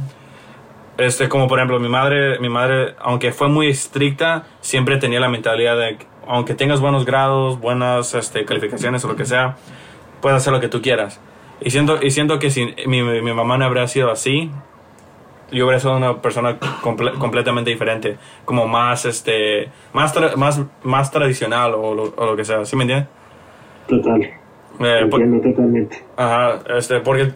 [0.96, 5.28] Este, como por ejemplo, mi madre, mi madre, aunque fue muy estricta, siempre tenía la
[5.28, 9.58] mentalidad de que, aunque tengas buenos grados, buenas este, calificaciones o lo que sea,
[10.22, 11.20] puedes hacer lo que tú quieras.
[11.60, 14.50] Y siento, y siento que si mi, mi mamá no habría sido así,
[15.50, 21.10] yo habría sido una persona comple- completamente diferente, como más, este, más, tra- más, más
[21.10, 23.08] tradicional o lo, o lo que sea, ¿sí me entiendes?
[23.88, 24.20] Total.
[24.22, 26.04] Eh, Entiendo totalmente.
[26.16, 27.32] Ajá, este, porque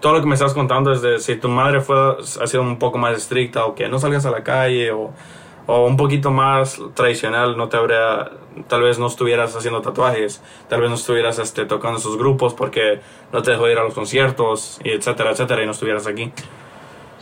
[0.00, 1.96] todo lo que me estás contando es de si tu madre fue,
[2.42, 5.12] ha sido un poco más estricta o que no salgas a la calle o,
[5.66, 8.30] o un poquito más tradicional, no te habría,
[8.68, 13.00] tal vez no estuvieras haciendo tatuajes, tal vez no estuvieras este, tocando esos grupos porque
[13.32, 16.30] no te dejó ir a los conciertos, y etcétera, etcétera, y no estuvieras aquí.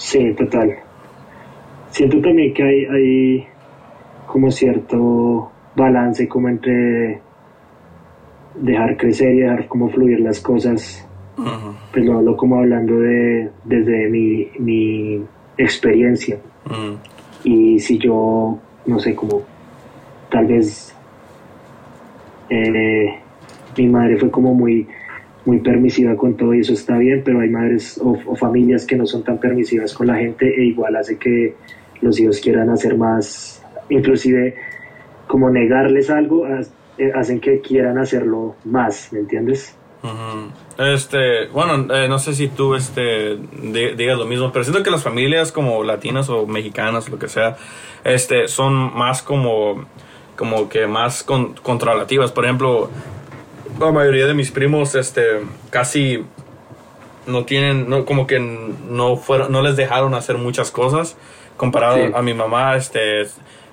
[0.03, 0.75] Sí, total.
[1.91, 3.47] Siento también que hay, hay
[4.27, 7.21] como cierto balance como entre
[8.61, 11.07] dejar crecer y dejar como fluir las cosas.
[11.39, 15.23] Ujú, Pues lo hablo como hablando de desde mi, mi
[15.57, 16.37] experiencia.
[16.67, 16.99] ujú,
[17.45, 19.43] Y si yo, no sé, como
[20.31, 20.95] tal vez
[22.51, 23.15] eh,
[23.79, 24.87] mi madre fue como muy,
[25.45, 29.07] muy permisiva con todo y eso está bien, pero hay madres o, familias que no
[29.07, 31.55] son tan permisivas con la gente e igual hace que
[32.01, 34.55] los hijos quieran hacer más, inclusive
[35.27, 36.47] como negarles algo,
[36.99, 39.77] eh, hacen que quieran hacerlo más, ¿me entiendes?
[40.79, 44.91] Este, bueno, eh, no sé si tú este, di- digas lo mismo, pero siento que
[44.91, 47.57] las familias como latinas o mexicanas, lo que sea,
[48.05, 49.85] este, son más como,
[50.37, 52.33] como que más con, controlativas.
[52.33, 52.91] Por ejemplo,
[53.87, 55.23] la mayoría de mis primos, este,
[55.71, 56.25] casi
[57.27, 61.17] no tienen, no, como que no fueron, no les dejaron hacer muchas cosas
[61.57, 62.13] comparado Sí.
[62.15, 63.27] a mi mamá, este,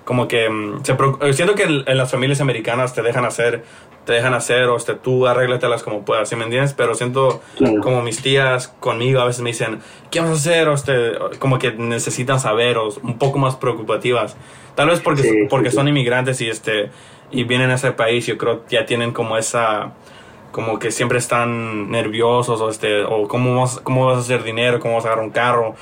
[0.05, 3.63] como que mm, se, eh, siento que en, en las familias americanas te dejan hacer,
[4.05, 6.73] te dejan hacer, o este, tú arréglatelas como puedas, ¿sí me entiendes?
[6.73, 7.81] Pero siento Claro.
[7.81, 9.79] como mis tías conmigo a veces me dicen,
[10.11, 10.67] ¿qué vas a hacer?
[10.67, 14.35] O este, como que necesitan saber, o un poco más preocupativas.
[14.75, 15.75] Tal vez porque, sí, porque sí.
[15.75, 16.89] son inmigrantes y este,
[17.31, 19.93] y vienen a ese país, yo creo que ya tienen como esa,
[20.51, 24.79] como que siempre están nerviosos, o este, o cómo vas, cómo vas a hacer dinero,
[24.79, 25.75] cómo vas a agarrar un carro,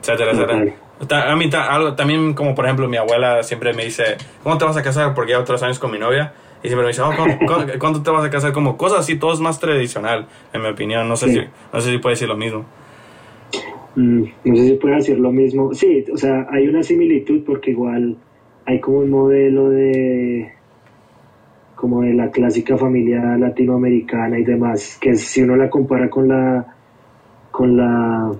[0.00, 0.74] etcétera, etcétera.
[1.06, 4.56] Ta- A mí ta- algo- también como por ejemplo mi abuela siempre me dice, ¿cómo
[4.56, 5.12] te vas a casar?
[5.14, 6.32] Porque llevo tres años con mi novia.
[6.62, 8.52] Y siempre me dice, oh, ¿cuándo, cuándo- cuándo te vas a casar?
[8.52, 11.06] Como cosas así, todo es más tradicional, en mi opinión.
[11.06, 11.40] No sé, Sí.
[11.40, 12.64] si, no sé si puede decir lo mismo.
[13.94, 15.74] Mm, no sé si puede decir lo mismo.
[15.74, 18.16] Sí, o sea, hay una similitud porque igual
[18.64, 20.52] hay como un modelo de
[21.76, 26.64] como de la clásica familia latinoamericana y demás, que si uno la compara con la
[27.52, 28.32] con la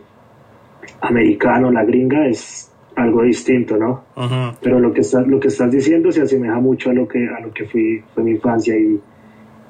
[1.02, 4.04] americana o la gringa es algo distinto, ¿no?
[4.16, 4.56] Ujú.
[4.62, 7.40] Pero lo que estás lo que estás diciendo se asemeja mucho a lo que a
[7.40, 8.98] lo que fui fue mi infancia y,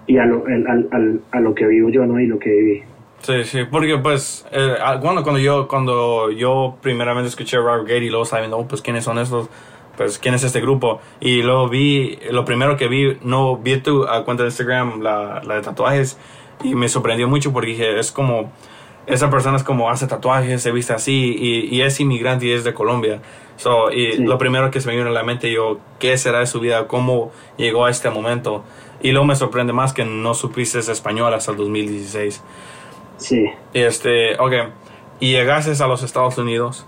[0.07, 2.21] y a lo al- al- al- a lo que vivo yo, ¿no?
[2.21, 2.83] Y lo que viví.
[3.21, 8.05] Sí, sí, porque pues eh, ah, cuando, cuando yo cuando yo primeramente escuché Robert Gate
[8.05, 9.49] y luego sabiendo, oh, pues quiénes son estos,
[9.97, 14.07] pues quién es este grupo y luego vi, lo primero que vi, no vi tu
[14.25, 16.19] cuenta de Instagram, la, la de tatuajes
[16.63, 18.53] y me sorprendió mucho porque dije, es como,
[19.07, 22.65] esa persona es como hace tatuajes, se viste así y, y es inmigrante y es
[22.65, 23.21] de Colombia.
[23.57, 26.47] So, y lo primero que se me vino a la mente yo, ¿qué será de
[26.47, 26.87] su vida?
[26.87, 28.65] ¿Cómo llegó a este momento?
[29.01, 32.43] Y luego me sorprende más que no supiste español hasta el 2016.
[33.17, 33.47] Sí.
[33.73, 34.53] Este, ok,
[35.21, 36.87] y llegaste a los Estados Unidos.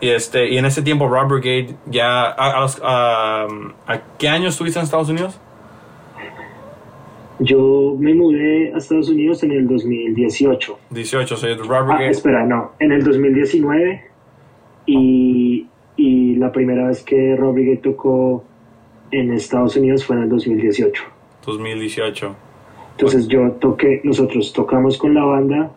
[0.00, 3.46] Y este, y en ese tiempo Robert Gate ya, a, a,
[3.86, 5.40] a, qué año estuviste en Estados Unidos?
[7.40, 10.78] Yo me mudé a Estados Unidos en el 2018.
[10.90, 12.10] 18, soy Robert ah, Gate.
[12.10, 14.04] Espera, no, en el 2019
[14.86, 18.44] y, y la primera vez que Robert Gate tocó
[19.10, 21.02] en Estados Unidos fue en el 2018.
[21.44, 22.36] 2018.
[22.92, 25.72] Entonces yo toqué, nosotros tocamos con la banda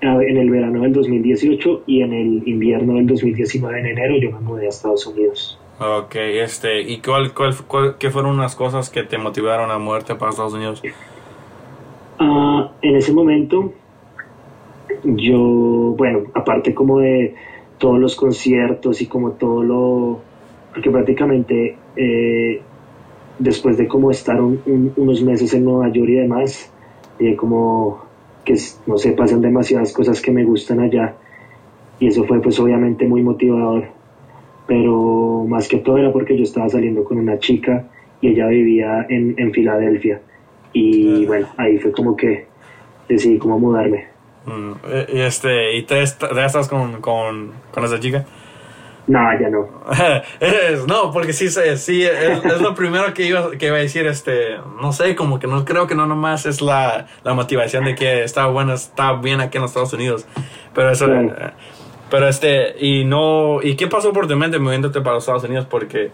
[0.00, 4.40] en el verano del 2018 y en el invierno del 2019, en enero, yo me
[4.40, 5.58] mudé a Estados Unidos.
[5.80, 10.30] Ok, este, ¿y cuál, cuál, qué fueron unas cosas que te motivaron a muerte para
[10.30, 10.82] Estados Unidos?
[12.20, 13.72] Uh, en ese momento,
[15.04, 15.38] yo,
[15.96, 17.34] bueno, aparte como de
[17.78, 20.20] todos los conciertos y como todo lo,
[20.72, 22.60] porque prácticamente eh,
[23.38, 26.72] después de como estar unos meses en Nueva York y demás,
[27.20, 28.07] y como
[28.48, 31.14] que no sé, pasan demasiadas cosas que me gustan allá
[32.00, 33.84] y eso fue pues obviamente muy motivador,
[34.66, 37.84] pero más que todo era porque yo estaba saliendo con una chica
[38.22, 40.22] y ella vivía en, en Filadelfia
[40.72, 42.46] y bueno, ahí fue como que
[43.06, 44.06] decidí como mudarme.
[44.46, 44.72] Mm,
[45.12, 48.24] y este, ¿y te, estás con, con, con esa chica?
[49.08, 49.66] No, ya no.
[50.86, 54.92] no, porque sí, sí es, lo primero que iba, que iba a decir, este, no
[54.92, 58.46] sé, como que no creo que no nomás es la, la motivación de que está
[58.46, 60.26] bueno, está bien aquí en los Estados Unidos,
[60.74, 61.32] pero eso, eh,
[62.10, 65.66] pero este, y no, ¿y qué pasó por tu mente moviéndote para los Estados Unidos?
[65.70, 66.10] Porque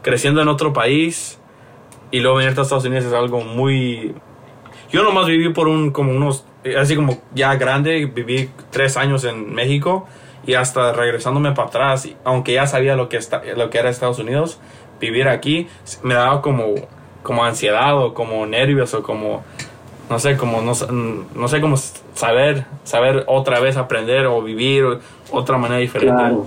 [0.00, 1.38] creciendo en otro país
[2.10, 4.14] y luego venir a Estados Unidos es algo muy,
[4.90, 6.46] yo nomás viví por un, como unos,
[6.80, 10.06] así como ya grande, viví tres años en México
[10.48, 14.18] y hasta regresándome para atrás, aunque ya sabía lo que, está, lo que era Estados
[14.18, 14.58] Unidos,
[14.98, 15.66] vivir aquí
[16.02, 16.74] me daba como,
[17.22, 19.42] como ansiedad o como nervios o como,
[20.08, 24.84] no sé, como no, sé cómo saber, saber otra vez aprender o vivir
[25.30, 26.14] otra manera diferente.
[26.14, 26.46] Claro,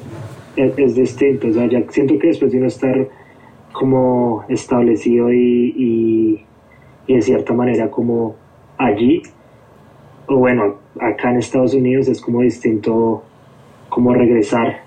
[0.55, 3.07] es, distinto, o sea, ya siento que después de no estar
[3.71, 6.45] como establecido y, y,
[7.05, 8.35] y de cierta manera como
[8.79, 9.21] allí,
[10.25, 13.25] o bueno, acá en Estados Unidos es como distinto
[13.91, 14.83] como regresar.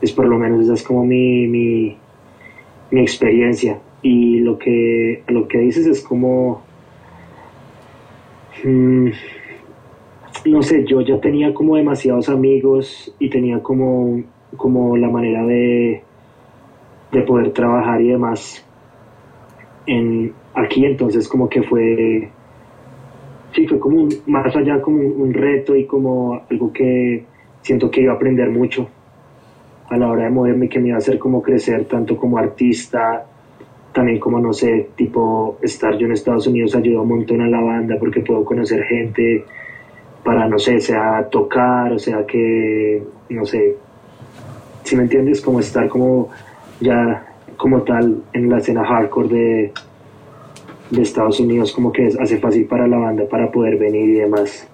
[0.00, 1.96] Es por lo menos esa es como mi, mi,
[2.90, 3.78] mi experiencia.
[4.02, 6.62] Y lo que, lo que dices es como...
[8.64, 9.08] Mm,
[10.46, 14.22] no sé, yo ya tenía como demasiados amigos y tenía como,
[14.56, 16.02] como la manera de,
[17.10, 18.64] de poder trabajar y demás
[19.86, 22.28] en, aquí, entonces como que fue,
[23.54, 27.24] sí, fue como más allá como un reto y como algo que,
[27.66, 28.88] siento que iba a aprender mucho
[29.90, 33.26] a la hora de moverme, que me iba a hacer como crecer tanto como artista,
[33.92, 37.60] también como, no sé, tipo estar yo en Estados Unidos ayudó un montón a la
[37.60, 39.44] banda porque puedo conocer gente
[40.22, 43.74] para, no sé, sea tocar, o sea que, no sé,
[44.84, 46.28] si me entiendes, como estar como
[46.80, 49.72] ya como tal en la escena hardcore de,
[50.90, 54.68] de Estados Unidos, como que hace fácil para la banda para poder venir y demás.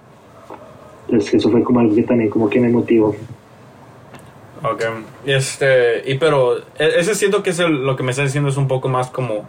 [1.13, 3.15] Entonces eso fue como algo que también como que me motivó.
[4.63, 4.83] Ok,
[5.25, 8.67] este, y pero e, ese siento que es lo que me estás diciendo es un
[8.67, 9.47] poco más como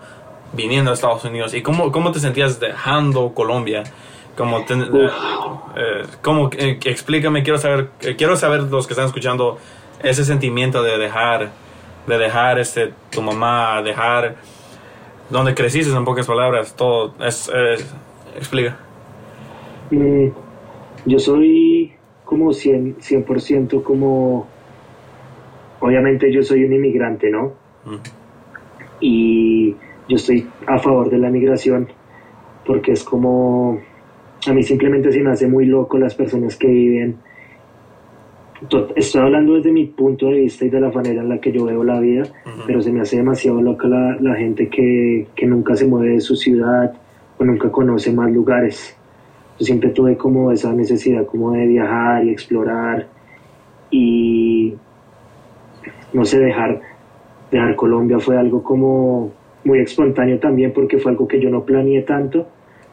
[0.52, 1.54] viniendo a Estados Unidos.
[1.54, 3.82] ¿Y cómo, cómo te sentías dejando Colombia?
[4.36, 4.64] Como, eh,
[5.76, 7.88] eh, como eh, explícame, quiero saber,
[8.18, 9.56] quiero saber los que están escuchando
[10.02, 11.50] ese sentimiento de dejar,
[12.06, 14.36] de dejar este, tu mamá, dejar
[15.30, 17.50] donde creciste en pocas palabras, todo, es,
[18.36, 18.76] explica.
[19.90, 20.43] Mm,
[21.06, 21.92] yo soy
[22.24, 24.46] como 100%, 100% como,
[25.80, 27.52] obviamente yo soy un inmigrante, ¿no?
[29.00, 29.76] Y
[30.08, 31.88] yo estoy a favor de la migración
[32.66, 33.78] porque es como,
[34.46, 37.16] a mí simplemente se me hace muy loco las personas que viven.
[38.96, 41.66] Estoy hablando desde mi punto de vista y de la manera en la que yo
[41.66, 42.22] veo la vida,
[42.66, 46.20] pero se me hace demasiado loca la, la gente que, que nunca se mueve de
[46.22, 46.94] su ciudad
[47.36, 48.96] o nunca conoce más lugares
[49.58, 53.06] yo siempre tuve como esa necesidad como de viajar y explorar
[53.90, 54.74] y
[56.12, 56.80] no sé, dejar,
[57.50, 59.32] dejar Colombia fue algo como
[59.64, 62.48] muy espontáneo también porque fue algo que yo no planeé tanto,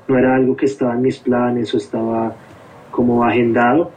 [0.07, 2.35] no era algo que estaba en mis planes o estaba
[2.91, 3.91] como agendado,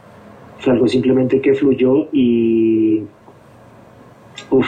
[0.59, 3.03] fue algo simplemente que fluyó y
[4.49, 4.67] uf,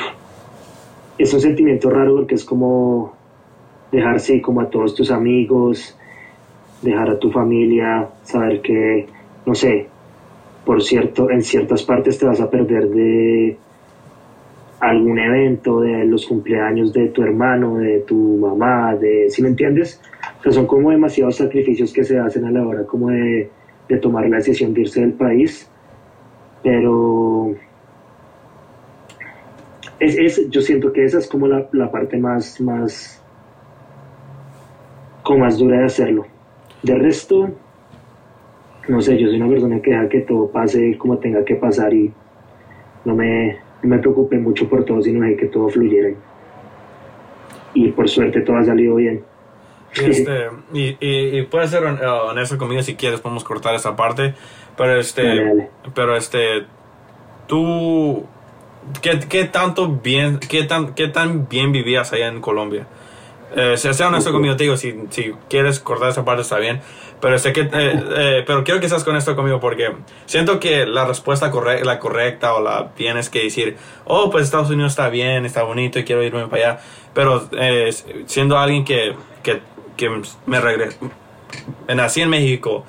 [1.18, 3.14] es un sentimiento raro porque es como
[3.92, 5.98] dejarse como a todos tus amigos,
[6.82, 9.08] dejar a tu familia, saber que,
[9.46, 9.88] no sé,
[10.66, 13.58] por cierto, en ciertas partes te vas a perder de
[14.80, 20.02] algún evento, de los cumpleaños de tu hermano, de tu mamá, de, si me entiendes?
[20.50, 23.50] Son como demasiados sacrificios que se hacen a la hora como de,
[23.90, 25.70] de tomar la decisión de irse del país,
[26.64, 27.56] pero
[30.00, 33.22] es, yo siento que esa es como la, la parte más, más,
[35.24, 36.26] como más dura de hacerlo.
[36.88, 37.50] De resto,
[38.88, 41.94] no sé, yo soy una persona que deja que todo pase como tenga que pasar
[41.94, 42.14] y
[43.04, 46.16] no me, no me preocupé mucho por todo, sino de que todo fluyera.
[47.74, 49.22] Y por suerte todo ha salido bien.
[49.96, 54.34] Este, y, y, puedes ser eh, honesto conmigo si quieres, podemos cortar esa parte.
[54.78, 56.68] Pero este, pero este,
[57.48, 58.26] tú,
[59.02, 62.88] ¿qué, ¿qué, tanto bien, qué tan, qué tan bien vivías allá en Colombia?
[63.56, 66.82] Eh, sea honesto conmigo, te digo, si, si quieres cortar esa parte está bien.
[67.20, 69.92] Pero, sé que, eh, eh, pero quiero que seas con esto conmigo porque
[70.26, 74.46] siento que la respuesta correcta, la correcta o la bien es que decir, oh, pues
[74.46, 76.80] Estados Unidos está bien, está bonito y quiero irme para allá.
[77.14, 77.90] Pero eh,
[78.28, 79.62] siendo alguien que, que,
[79.96, 80.98] que me regresé,
[81.88, 82.86] nací en México,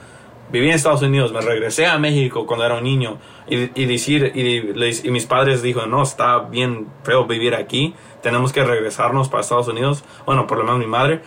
[0.51, 4.33] viví en Estados Unidos, me regresé a México cuando era un niño y, y decir,
[4.35, 9.43] y, y mis padres dijeron, no, está bien feo vivir aquí, tenemos que regresarnos para
[9.43, 11.21] Estados Unidos, bueno, por lo menos mi madre,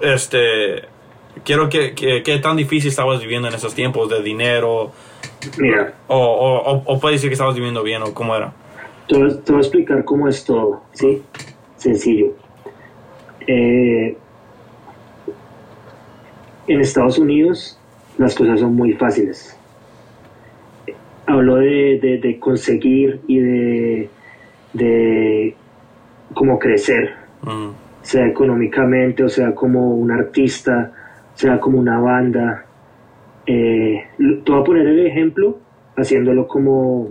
[0.00, 0.88] este
[1.44, 4.92] quiero que, que, tan difícil estabas viviendo en esos tiempos de dinero.
[5.58, 5.94] Mira.
[6.08, 8.52] O, o, o, puede decir que estabas viviendo bien o cómo era.
[9.06, 11.22] Te voy, a explicar cómo es todo, ¿sí?
[11.76, 12.34] Sencillo.
[13.46, 14.16] Eh,
[16.68, 17.78] en Estados Unidos
[18.18, 19.56] las cosas son muy fáciles.
[21.26, 24.10] Hablo de, de, conseguir y de,
[24.72, 25.56] de
[26.34, 27.68] cómo crecer, mm.
[28.02, 30.92] sea económicamente o sea como un artista
[31.40, 32.66] sea como una banda.
[33.46, 35.58] Eh, te voy a poner el ejemplo
[35.96, 37.08] haciéndolo como,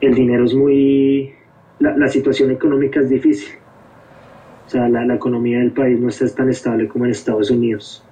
[0.00, 1.32] el dinero es muy...
[1.78, 3.54] La, situación económica es difícil.
[4.72, 8.02] O sea, la, economía del país no está tan estable como en Estados Unidos.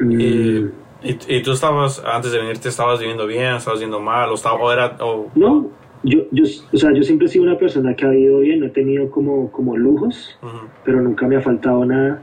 [0.00, 4.96] ¿Y, tú estabas, antes de venirte, estabas viviendo bien, estabas viviendo mal, o, estaba, era...
[5.34, 5.70] no,
[6.04, 8.66] yo, yo, o sea, yo siempre he sido una persona que ha vivido bien, no
[8.66, 10.38] he tenido como, como lujos,
[10.84, 12.22] pero nunca me ha faltado nada.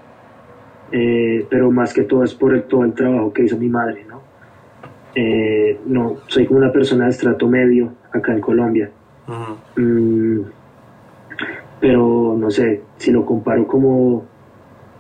[0.94, 4.06] Eh, pero más que todo es por el, todo el trabajo que hizo mi madre,
[4.08, 4.22] ¿no?
[5.16, 8.90] Eh, no, soy como una persona de estrato medio acá en Colombia.
[9.76, 10.42] Mm,
[11.82, 14.24] pero no sé, si lo comparo como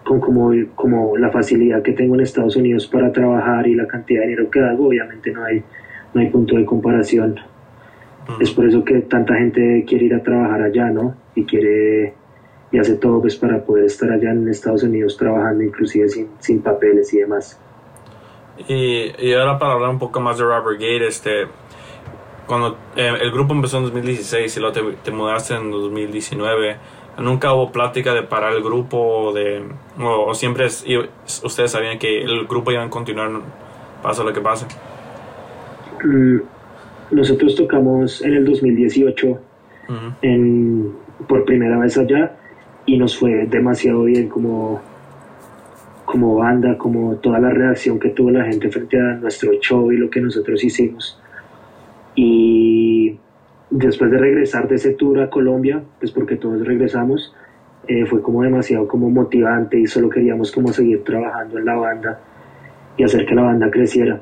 [0.03, 4.21] con como, como la facilidad que tengo en Estados Unidos para trabajar y la cantidad
[4.21, 5.63] de dinero que hago, obviamente no hay,
[6.13, 7.39] no hay punto de comparación.
[8.39, 11.15] Es por eso que tanta gente quiere ir a trabajar allá, ¿no?
[11.35, 12.15] Y quiere
[12.71, 16.61] y hace todo pues para poder estar allá en Estados Unidos trabajando inclusive sin, sin
[16.61, 17.59] papeles y demás.
[18.67, 21.47] Y, y, ahora para hablar un poco más de Robert Gate, este,
[22.51, 26.75] cuando eh, el grupo empezó en 2016 y luego te, te mudaste en 2019,
[27.19, 29.63] nunca hubo plática de parar el grupo de
[29.97, 33.29] o, siempre ustedes sabían que el grupo iba a continuar
[34.03, 34.65] pase lo que pase.
[36.03, 36.39] Mm,
[37.11, 39.39] nosotros tocamos en el 2018
[40.21, 40.93] en,
[41.29, 42.35] por primera vez allá
[42.85, 44.81] y nos fue demasiado bien como
[46.03, 49.95] como banda como toda la reacción que tuvo la gente frente a nuestro show y
[49.95, 51.20] lo que nosotros hicimos
[52.15, 53.17] y
[53.69, 57.33] después de regresar de ese tour a Colombia, pues porque todos regresamos,
[57.87, 62.19] eh, fue como demasiado como motivante y solo queríamos como seguir trabajando en la banda
[62.97, 64.21] y hacer que la banda creciera.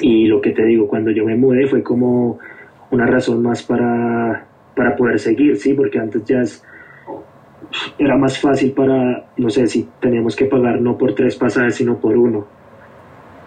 [0.00, 2.38] Y lo que te digo, cuando yo me mudé fue como
[2.90, 5.72] una razón más para, para poder seguir, ¿sí?
[5.72, 6.62] Porque antes ya es,
[7.98, 11.96] era más fácil para, no sé, si teníamos que pagar no por tres pasajes, sino
[11.98, 12.46] por uno,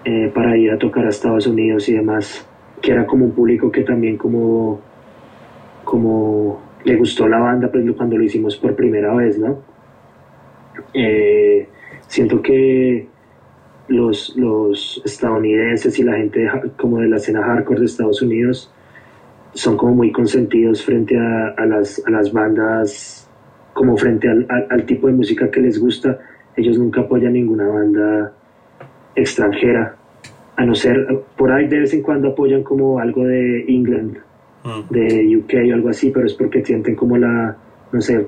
[0.05, 2.47] eh, para ir a tocar a Estados Unidos y demás,
[2.81, 4.79] que era como un público que también como,
[5.83, 9.59] como le gustó la banda pues, cuando lo hicimos por primera vez, ¿no?
[10.93, 11.67] Eh,
[12.07, 13.07] siento que
[13.89, 18.71] los, los estadounidenses y la gente como de la escena hardcore de Estados Unidos
[19.53, 23.29] son como muy consentidos frente a, a, las, a las bandas,
[23.73, 26.19] como frente al, al, tipo de música que les gusta.
[26.55, 28.33] Ellos nunca apoyan ninguna banda
[29.15, 29.97] extranjera,
[30.59, 31.07] a no ser,
[31.37, 34.17] por ahí de vez en cuando apoyan como algo de England,
[34.65, 34.93] mm.
[34.93, 37.55] de UK o algo así, pero es porque sienten como la,
[37.93, 38.27] no sé,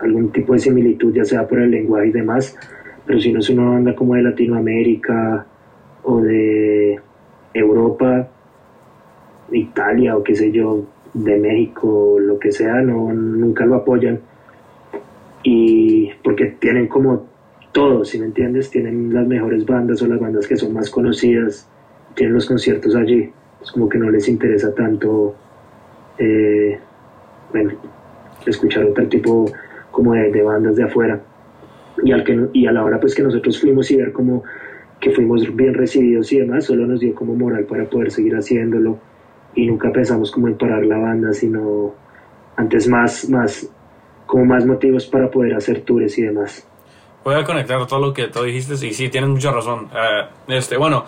[0.00, 2.56] algún tipo de similitud, ya sea por el lenguaje y demás,
[3.04, 5.44] pero si no es una banda como de Latinoamérica
[6.04, 6.98] o de
[7.52, 8.26] Europa,
[9.52, 14.20] Italia o qué sé yo, de México, lo que sea, no, nunca lo apoyan.
[15.42, 17.26] Y porque tienen como
[17.72, 21.68] todo, si me entiendes, tienen las mejores bandas o las bandas que son más conocidas,
[22.14, 23.30] tienen los conciertos allí.
[23.62, 25.34] Es como que no les interesa tanto,
[26.18, 26.78] eh,
[27.52, 27.72] bueno,
[28.46, 29.46] escuchar otro tipo
[29.90, 31.20] como de, bandas de afuera.
[32.02, 34.44] Y, al que, y a la hora pues que nosotros fuimos y ver como
[35.00, 38.98] que fuimos bien recibidos y demás, solo nos dio como moral para poder seguir haciéndolo
[39.54, 41.94] y nunca pensamos como en parar la banda, sino
[42.56, 43.68] antes más, más,
[44.26, 46.66] como más motivos para poder hacer tours y demás.
[47.24, 49.90] Voy a conectar todo lo que tú dijiste y sí, tienes mucha razón.
[49.94, 51.04] Eh, este, bueno,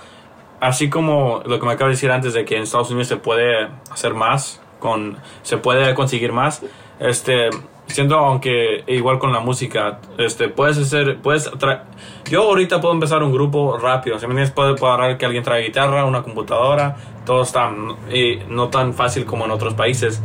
[0.61, 3.17] así como lo que me acabo de decir antes de que en Estados Unidos se
[3.17, 6.63] puede hacer más, con, se puede conseguir más,
[6.99, 7.51] este,
[7.87, 11.51] siendo aunque igual con la música, este, puedes hacer, puedes
[12.31, 15.67] yo ahorita puedo empezar un grupo rápido, si me entiendes, puedo, puedo que alguien traiga
[15.67, 17.71] guitarra, una computadora, todo está
[18.13, 20.23] y no tan fácil como en otros países.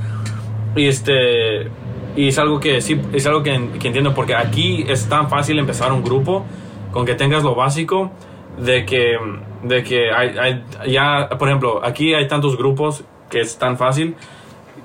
[0.75, 1.69] Y este,
[2.15, 5.91] y es algo que sí, es algo que, entiendo, porque aquí es tan fácil empezar
[5.91, 6.45] un grupo
[6.91, 8.11] con que tengas lo básico
[8.57, 9.17] de que,
[9.63, 14.15] de que hay, hay, ya, por ejemplo, aquí hay tantos grupos que es tan fácil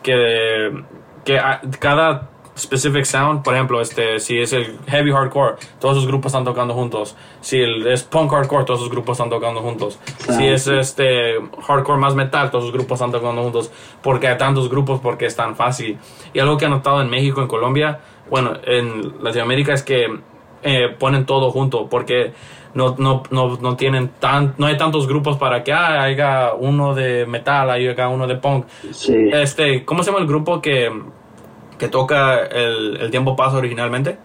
[0.03, 0.73] que,
[1.25, 1.41] que
[1.79, 6.45] cada specific sound, por ejemplo, este, si es el heavy hardcore, todos esos grupos están
[6.45, 7.17] tocando juntos.
[7.41, 9.99] Si el, es punk hardcore, todos esos grupos están tocando juntos.
[10.29, 11.35] Si es este
[11.67, 13.71] hardcore más metal, todos esos grupos están tocando juntos.
[14.03, 15.99] Porque hay tantos grupos, porque es tan fácil.
[16.33, 20.21] Y algo que he notado en México, en Colombia, bueno, en Latinoamérica es que
[20.63, 22.33] eh, ponen todo junto, porque
[22.75, 26.95] no, no, no, no tienen tan, no hay tantos grupos para que ah, haya uno
[26.95, 28.67] de metal, haya uno de punk.
[29.33, 30.91] Este, ¿cómo se llama el grupo que
[31.81, 34.19] que toca el, el tiempo paso originalmente?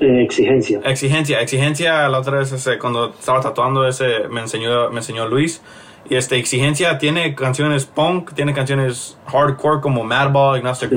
[0.00, 0.80] Eh, exigencia.
[0.84, 1.40] Exigencia.
[1.40, 5.62] Exigencia, la otra vez ese, cuando estaba tatuando ese, me enseñó, me enseñó Luis.
[6.10, 10.96] Y este, Exigencia tiene canciones punk, tiene canciones hardcore como Madball, Agnostic sí.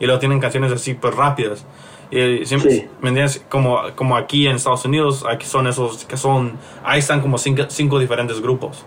[0.00, 1.66] y luego tienen canciones así pues rápidas.
[2.10, 3.44] Y siempre, ¿me entiendes?
[3.48, 7.64] Como, como aquí en Estados Unidos, aquí son esos que son, ahí están como cinco,
[7.68, 8.86] cinco diferentes grupos.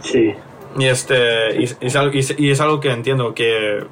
[0.00, 0.34] Sí.
[0.78, 3.84] Y este, y, y, y es algo que entiendo, que,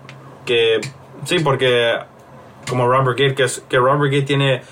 [0.44, 0.80] que
[1.24, 1.94] Sí, porque
[2.68, 4.62] como Robert Gate, que, es, que Robert Gate tiene.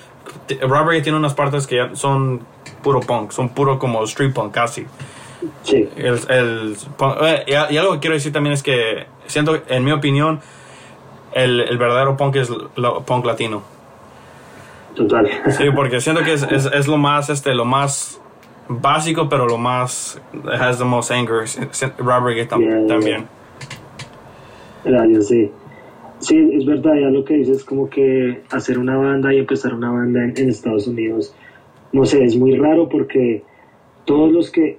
[0.62, 2.40] Robert Gate tiene unas partes que son
[2.82, 4.86] puro punk, son puro como street punk casi.
[5.62, 5.88] Sí.
[5.96, 6.76] El, el
[7.22, 10.40] eh, y, algo que quiero decir también es que siento, en mi opinión,
[11.32, 13.62] el, el verdadero punk es lo, punk latino.
[14.94, 15.28] Total.
[15.50, 18.20] Sí, porque siento que es, es, es, lo más, este, lo más
[18.68, 20.20] básico, pero lo más,
[20.58, 21.44] has the most anger.
[21.98, 23.28] Robert Gate tam, yeah, también.
[24.84, 25.52] Gracias, sí.
[26.20, 29.92] Sí, es verdad, ya lo que dices, como que hacer una banda y empezar una
[29.92, 31.34] banda en, Estados Unidos,
[31.92, 33.44] no sé, es muy raro porque
[34.04, 34.78] todos los que,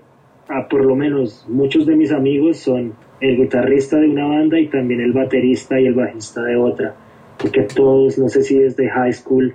[0.50, 4.68] ah, por lo menos muchos de mis amigos son el guitarrista de una banda y
[4.68, 6.96] también el baterista y el bajista de otra,
[7.38, 9.54] porque todos, no sé si desde high school,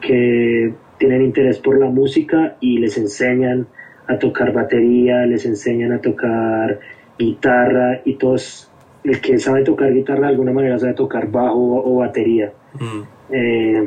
[0.00, 3.68] que tienen interés por la música y les enseñan
[4.08, 6.80] a tocar batería, les enseñan a tocar
[7.18, 8.67] guitarra y todos
[9.08, 12.52] el que sabe tocar guitarra de alguna manera sabe tocar bajo o batería.
[12.74, 13.02] Mm.
[13.30, 13.86] Eh,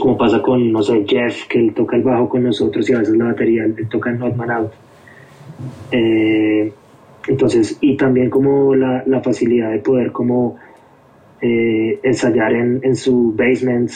[0.00, 2.98] como pasa con, no sé, Jeff, que él toca el bajo con nosotros y a
[2.98, 4.72] veces la batería, él toca en Not Man Out.
[5.92, 6.72] Eh,
[7.28, 10.58] entonces, y también como la, la facilidad de poder como
[11.40, 13.90] eh, ensayar en, en su basement,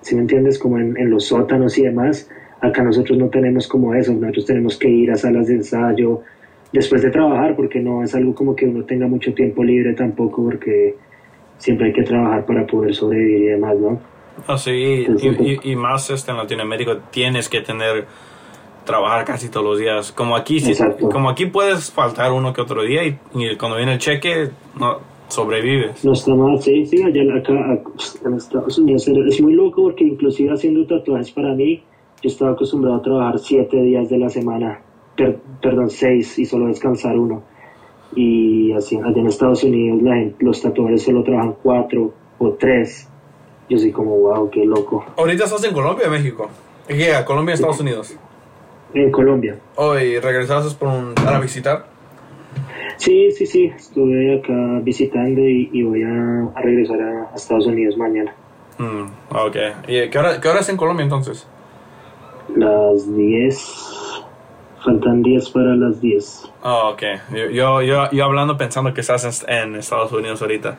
[0.00, 0.58] si me entiendes?
[0.58, 2.28] Como en, en, los sótanos y demás.
[2.60, 6.22] Acá nosotros no tenemos como eso, nosotros tenemos que ir a salas de ensayo,
[6.72, 10.44] después de trabajar, porque no es algo como que uno tenga mucho tiempo libre tampoco,
[10.44, 10.96] porque
[11.58, 14.00] siempre hay que trabajar para poder sobrevivir y demás, ¿no?
[14.46, 18.06] Ah, sí, y, y- y más este, en Latinoamérica tienes que tener
[18.84, 20.12] trabajar casi todos los días.
[20.12, 21.08] Como aquí, sí- Exacto.
[21.08, 24.48] como aquí puedes faltar uno que otro día y, y cuando viene el cheque
[24.78, 24.98] no
[25.28, 26.04] sobrevives.
[26.04, 27.80] No está mal, sí, sí, allá acá,
[28.24, 31.82] en Estados Unidos es muy loco porque inclusive haciendo tatuajes para mí,
[32.22, 34.80] yo estaba acostumbrado a trabajar siete días de la semana,
[35.18, 37.42] per- perdón, seis y solo descansar uno.
[38.14, 43.06] Y así, allá en Estados Unidos la gente, los tatuadores solo trabajan cuatro o tres.
[43.68, 45.04] Yo soy como, wow, qué loco.
[45.18, 46.48] Ahorita estás en Colombia o México.
[46.88, 48.16] Yeah, Colombia, Estados Unidos.
[48.94, 49.58] En Colombia.
[49.76, 51.84] Hoy regresaste por un, para visitar.
[52.96, 57.66] Sí, sí, sí, estuve acá visitando y, y voy a, a regresar a, a Estados
[57.66, 58.34] Unidos mañana.
[58.78, 59.02] Mm,
[59.36, 59.56] ok.
[59.86, 61.46] ¿Y qué hora, qué hora es en Colombia entonces?
[62.56, 63.97] Las 10,
[64.88, 66.50] faltan 10 para las 10.
[66.62, 67.02] Oh, ok.
[67.30, 70.76] Yo, yo, yo, yo hablando pensando que estás en, Estados Unidos ahorita.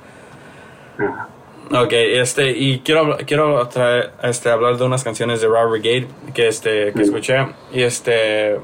[0.99, 1.27] Ah,
[1.71, 6.47] Ok, este, y quiero, quiero traer, este, hablar de unas canciones de Robert Gate que,
[6.47, 7.01] este, que Mm.
[7.01, 7.35] escuché.
[7.71, 8.59] Y este,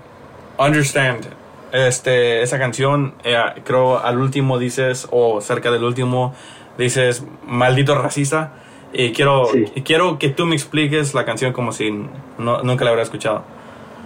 [0.57, 1.23] Understand,
[1.71, 6.33] este, esa canción, eh, creo al último dices, o cerca del último,
[6.79, 8.53] dices, maldito racista.
[8.91, 9.65] Y quiero, Sí.
[9.83, 11.91] quiero que tú me expliques la canción como si
[12.39, 13.43] no, nunca la hubiera escuchado.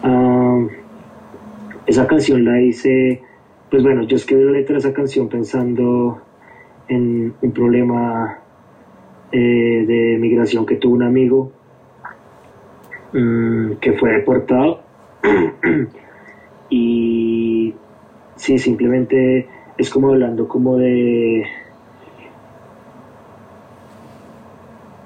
[0.04, 0.66] Ah,
[1.86, 3.22] esa canción la hice,
[3.70, 6.22] pues bueno, yo escribí la letra de esa canción pensando
[6.88, 8.40] en un problema
[9.32, 11.52] eh, de migración que tuvo un amigo
[13.14, 14.82] mm, que fue deportado.
[16.72, 17.74] Y
[18.36, 21.44] sí, simplemente es como hablando como de...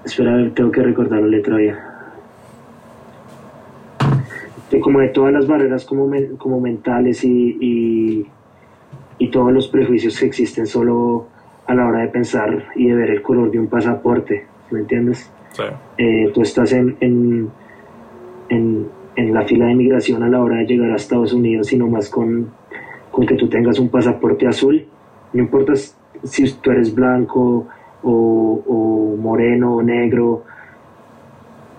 [0.03, 1.92] Espera, a ver, tengo que recordar la letra ya
[4.71, 8.25] de como de todas las barreras como, men- como mentales y, y,
[9.19, 11.27] y todos los prejuicios que existen solo
[11.67, 15.29] a la hora de pensar y de ver el color de un pasaporte, ¿me entiendes?
[15.51, 15.63] Sí.
[15.97, 17.49] Eh, tú estás en, en,
[18.49, 21.77] en, en la fila de inmigración a la hora de llegar a Estados Unidos y
[21.77, 22.49] nomás con,
[23.11, 24.83] con que tú tengas un pasaporte azul,
[25.33, 27.67] no importa si tú eres blanco
[28.01, 30.43] o, o moreno o negro,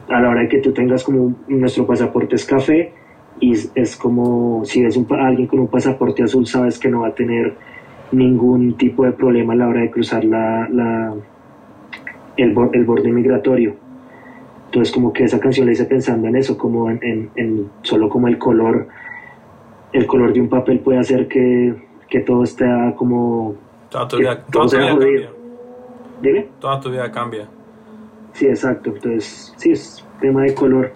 [0.09, 2.92] a la hora de que tú tengas como nuestro pasaporte es café
[3.40, 7.09] y es, como si ves un, alguien con un pasaporte azul sabes que no va
[7.09, 7.55] a tener
[8.12, 11.14] ningún tipo de problema a la hora de cruzar la, la,
[12.36, 13.74] el, el borde migratorio.
[14.66, 18.09] Entonces como que esa canción la hice pensando en eso, como en, en- en solo
[18.09, 18.88] como el color,
[19.92, 21.74] el color de un papel puede hacer que,
[22.09, 23.55] que todo esté como...
[23.88, 25.30] Toda tu vida, toda tu vida cambia.
[26.22, 26.46] Dime.
[26.61, 27.48] Toda tu vida cambia.
[28.35, 28.91] Sí, exacto.
[28.95, 30.93] Entonces, sí, es tema de color,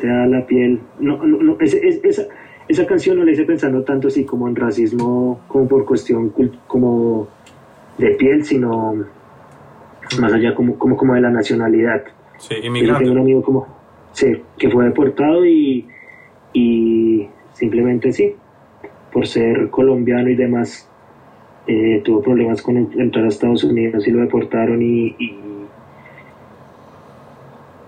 [0.00, 0.80] sea la piel.
[1.00, 2.22] No, no, no, es- esa,
[2.68, 6.32] esa canción no la hice pensando tanto así como en racismo, como por cuestión
[6.66, 7.28] como
[7.98, 8.94] de piel, sino
[10.20, 12.02] más allá como, como, como de la nacionalidad.
[12.38, 13.10] Sí, Yo tengo un inmigrante.
[13.20, 13.66] amigo como,
[14.12, 15.86] sí, que fue deportado y,
[16.52, 18.34] y simplemente sí,
[19.12, 20.88] por ser colombiano y demás,
[21.66, 25.37] eh, tuvo problemas con en- entrar a Estados Unidos y lo deportaron y, y,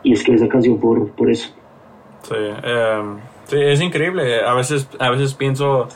[0.03, 1.51] y escribí esa canción por, por eso.
[2.23, 4.43] Sí, em, sí, es increíble.
[4.45, 5.89] A veces, a veces pienso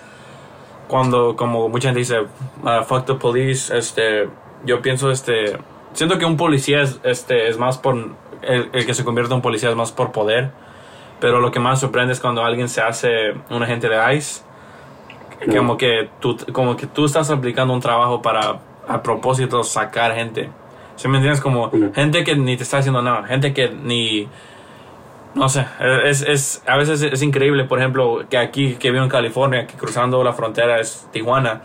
[0.89, 2.27] cuando, como mucha gente dice,
[2.65, 4.29] ah, fuck the police, este,
[4.65, 5.57] yo pienso, este,
[5.93, 7.97] siento que un policía es, este, es más por,
[8.43, 10.51] el, el que se convierte en policía es más por poder,
[11.21, 14.43] pero lo que más sorprende es cuando alguien se hace un agente de ICE,
[15.57, 20.51] como que tú, como que tú estás aplicando un trabajo para, a propósito, sacar gente.
[20.97, 21.41] ¿Sí me entiendes?
[21.41, 24.29] Como gente que ni te está haciendo nada, gente que ni,
[25.35, 25.67] no sé,
[26.05, 29.75] es, es, a veces es increíble, por ejemplo, que aquí, que vivo en California, que
[29.75, 31.63] cruzando la frontera es Tijuana,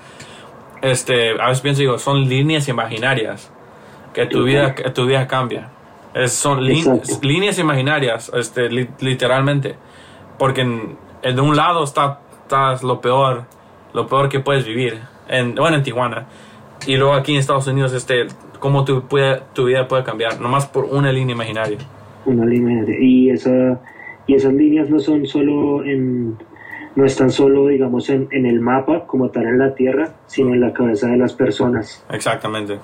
[0.82, 3.52] este, a veces pienso, digo, son líneas imaginarias,
[4.14, 5.70] que tu vida, que tu vida cambia.
[6.16, 6.66] Es, son
[7.22, 9.76] líneas imaginarias, este, li- literalmente,
[10.40, 13.44] porque en, en de un lado está, está lo peor,
[13.94, 16.26] lo peor que puedes vivir, en, bueno, en Tijuana,
[16.88, 18.26] y luego aquí en Estados Unidos, este,
[18.60, 21.78] cómo tu, puede, tu vida puede cambiar, nomás por una línea imaginaria.
[22.26, 23.80] Una línea de- y esa
[24.28, 26.38] y esas líneas no son solo en
[26.96, 30.62] no están solo digamos en, en el mapa como tal en la tierra sino en
[30.62, 32.78] la cabeza de las personas Exactamente.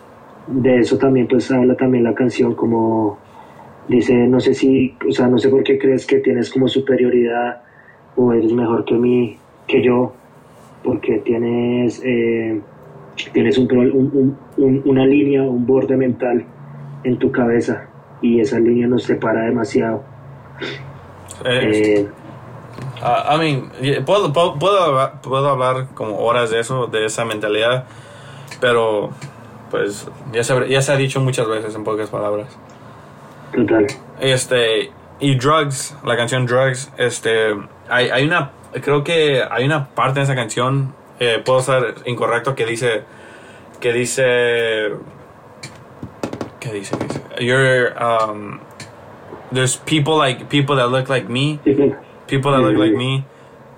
[0.48, 3.18] de eso también pues habla también la canción como
[3.88, 7.62] dice no sé si o sea no sé por qué crees que tienes como superioridad
[8.16, 10.14] o eres mejor que mí que yo
[10.84, 12.60] porque tienes eh,
[13.34, 16.46] tienes un, un- un- un- una línea un borde mental
[17.04, 17.88] en tu cabeza
[18.22, 20.04] y esa línea nos separa demasiado
[21.44, 22.10] Eh, eh,
[23.02, 24.58] I mean, puedo, puedo,
[25.22, 27.86] puedo, hablar como horas de eso, de esa mentalidad,
[28.62, 29.10] pero
[29.70, 32.48] pues ya se, ya se ha dicho muchas veces en pocas palabras.
[33.54, 33.86] Total.
[34.20, 37.54] Este, y Drugs, la canción Drugs, este,
[37.90, 38.52] hay, hay una,
[38.82, 43.04] creo que hay una parte de esa canción, eh, puedo ser incorrecto, que dice,
[43.80, 44.92] que dice,
[46.60, 46.98] ¿qué dice?
[46.98, 47.22] ¿Qué dice?
[47.40, 48.60] You're, um,
[49.52, 51.60] there's people like, people that look like me,
[52.28, 53.26] people that look like me,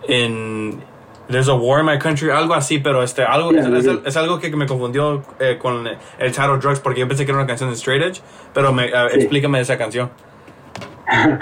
[0.07, 0.81] in,
[1.29, 4.65] there's a war in my country, algo así, pero este, algo, es, algo que me
[4.65, 8.01] confundió eh, con el title Drugs, porque yo pensé que era una canción de Straight
[8.01, 8.21] Edge,
[8.53, 10.09] pero me, explícame esa canción.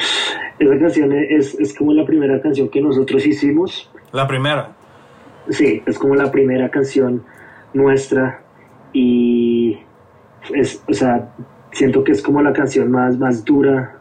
[0.58, 3.90] Esa canción es, es como la primera canción que nosotros hicimos.
[4.14, 4.74] La primera.
[5.50, 7.24] Sí, es como la primera canción
[7.74, 8.42] nuestra
[8.94, 9.80] y
[10.54, 11.30] es, o sea,
[11.72, 13.98] siento que es como la canción más, más dura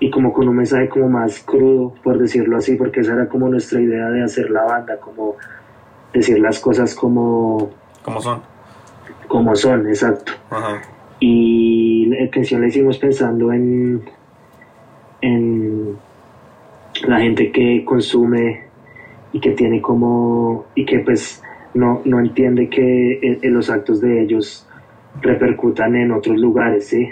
[0.00, 3.48] y como con un mensaje como más crudo, por decirlo así, porque esa era como
[3.48, 5.36] nuestra idea de hacer la banda, como
[6.12, 7.70] decir las cosas como...
[8.02, 8.40] Como son.
[9.26, 10.32] Como son, exacto.
[11.20, 14.04] Y la canción la hicimos pensando en
[15.20, 15.98] en
[17.06, 18.67] la gente que consume
[19.32, 21.42] y que tiene como y que pues
[21.74, 24.66] no, no entiende que los actos de ellos
[25.20, 27.08] repercutan en otros lugares, ¿sí?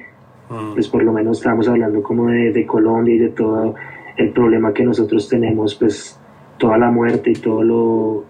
[0.48, 0.74] Mm.
[0.74, 3.74] Pues por lo menos estamos hablando como de, Colombia y de todo
[4.16, 6.18] el problema que nosotros tenemos, pues
[6.58, 8.24] toda la muerte y todo lo,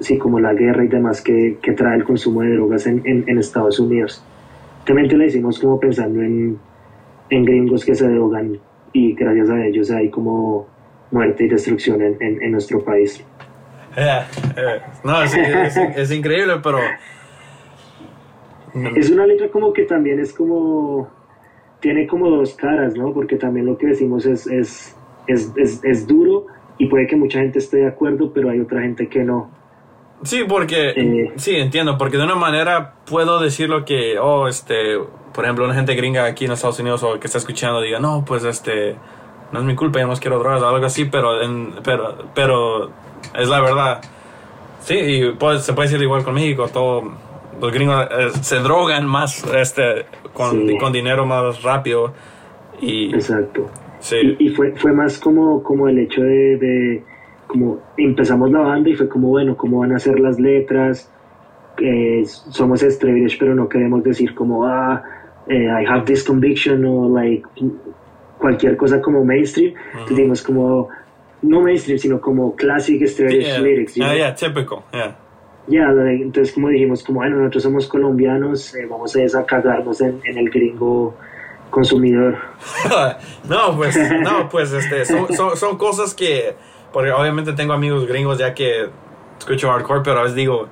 [0.00, 3.80] sí, como la guerra y demás que, trae el consumo de drogas en, en, Estados
[3.80, 4.24] Unidos.
[4.84, 6.58] También le hicimos como pensando en,
[7.30, 8.58] en gringos que se drogan
[8.92, 10.68] y gracias a ellos hay como
[11.10, 13.24] muerte y destrucción en, en, nuestro país.
[13.96, 14.22] Eh,
[14.56, 16.78] eh, no, es, es, increíble, pero...
[18.94, 21.08] Es una letra como que también es como...
[21.80, 23.12] Tiene como dos caras, ¿no?
[23.12, 24.96] Porque también lo que decimos es, es,
[25.26, 26.46] es, es duro
[26.78, 29.50] y puede que mucha gente esté de acuerdo, pero hay otra gente que no.
[30.22, 34.98] Sí, porque, eh, sí, entiendo, porque de una manera puedo decir lo que, oh, este,
[35.32, 38.24] por ejemplo, una gente gringa aquí en Estados Unidos o que está escuchando diga, no,
[38.24, 38.96] pues este,
[39.52, 42.90] no es mi culpa, yo no quiero drogas o algo así, pero, en, pero, pero
[43.38, 44.00] es la verdad.
[44.80, 47.12] Sí, y pues, se puede decir igual con México, todo,
[47.60, 52.12] los gringos eh, se drogan más este, con, con dinero más rápido.
[52.80, 53.68] Y, Exacto.
[54.00, 54.36] Sí.
[54.38, 57.02] Y, fue, fue más como, como el hecho de,
[57.46, 61.10] como empezamos la banda y fue como, bueno, cómo van a ser las letras,
[61.78, 65.02] eh, somos Stray pero no queremos decir como, ah,
[65.48, 67.46] eh, I have this conviction o like
[68.46, 70.88] cualquier cosa como mainstream, uh como
[71.42, 73.94] no mainstream, sino como classic straight lyrics.
[73.96, 74.84] Ya, yeah, típico,
[75.66, 80.20] Ya, entonces como dijimos, como bueno, nosotros somos colombianos, eh, vamos a, a cagarnos en,
[80.24, 81.16] el gringo
[81.70, 82.38] consumidor.
[83.48, 86.54] no, pues, no, pues, este, son, son, son, cosas que,
[86.92, 88.88] porque obviamente tengo amigos gringos ya que
[89.40, 90.68] escucho hardcore, pero a veces digo,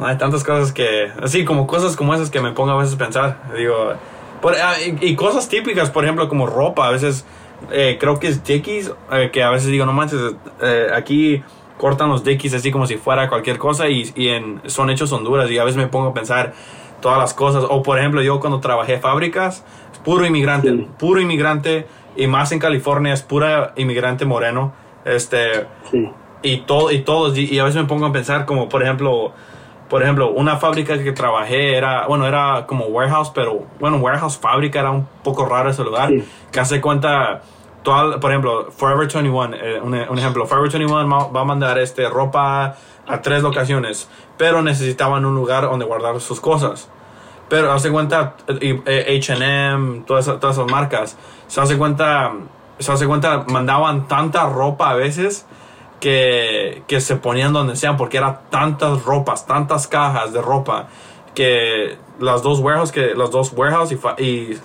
[0.00, 2.98] hay tantas cosas que, así como cosas como esas que me pongo a veces a
[2.98, 3.36] pensar.
[3.56, 3.94] Digo,
[4.42, 6.88] ah, y, cosas típicas, por ejemplo, como ropa.
[6.88, 7.24] A veces
[7.70, 10.20] eh, creo que es dickies, eh, que a veces digo, no manches,
[10.60, 11.42] eh, aquí
[11.78, 15.50] cortan los dickies así como si fuera cualquier cosa y, y en, son hechos Honduras.
[15.50, 16.54] Y a veces me pongo a pensar
[17.00, 17.64] todas las cosas.
[17.68, 19.64] O por ejemplo, yo cuando trabajé fábricas,
[20.04, 21.86] puro inmigrante, puro inmigrante.
[22.14, 24.72] Y más en California es pura inmigrante moreno.
[25.04, 25.66] Este.
[26.44, 29.32] Y, todo, y todos, y a veces me pongo a pensar como, por ejemplo,
[29.92, 34.80] por ejemplo, una fábrica que trabajé era, bueno, era como warehouse, pero bueno, warehouse fábrica
[34.80, 36.10] era un poco raro ese lugar.
[36.50, 37.42] Que hace cuenta,
[37.84, 42.74] por ejemplo, Forever 21, eh, un, ejemplo, Forever 21 va a mandar este, ropa
[43.06, 46.88] a tres locaciones, pero necesitaban un lugar donde guardar sus cosas.
[47.50, 51.18] Pero hace cuenta, HM, todas, todas esas marcas,
[51.48, 52.32] se hace cuenta,
[52.78, 55.46] se hace cuenta, mandaban tanta ropa a veces
[56.02, 60.88] que, que se ponían donde sean porque eran tantas ropas, tantas cajas de ropa
[61.32, 63.94] que las dos warehouse que los dos warehouse y,
[64.24, 64.58] eh,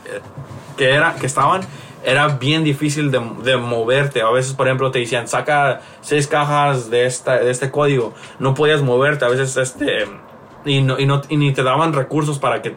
[0.75, 1.61] que era que estaban
[2.03, 4.21] era bien difícil de, de, moverte.
[4.21, 8.13] A veces, por ejemplo, te decían, saca seis cajas de, esta, de este código.
[8.39, 9.25] No podías moverte.
[9.25, 10.05] A veces, este,
[10.63, 12.75] y, no, y, no, y ni te daban recursos para que,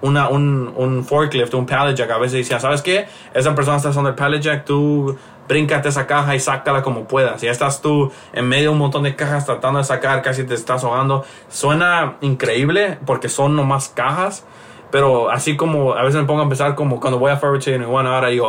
[0.00, 2.10] una, un, un forklift, un pallet jack.
[2.10, 3.06] A veces decían, ¿sabes qué?
[3.34, 5.18] Esa persona está usando el pallet jack, tú
[5.48, 7.40] bríncate esa caja y sácala como puedas.
[7.40, 10.54] Ya estás tú en medio de un montón de cajas tratando de sacar, casi te
[10.54, 11.24] estás ahogando.
[11.48, 14.44] Suena increíble porque son nomás cajas,
[14.90, 17.86] pero así como a veces me pongo a pensar como cuando voy a Forever Chain
[17.86, 18.48] bueno, ahora digo,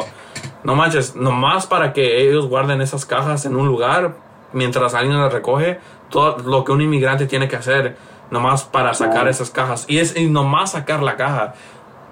[0.63, 4.15] no manches, nomás para que ellos guarden esas cajas en un lugar
[4.51, 5.79] mientras alguien las recoge,
[6.09, 7.95] todo lo que un inmigrante tiene que hacer
[8.31, 9.85] nomás para sacar esas cajas.
[9.87, 11.53] Y es y nomás sacar la caja.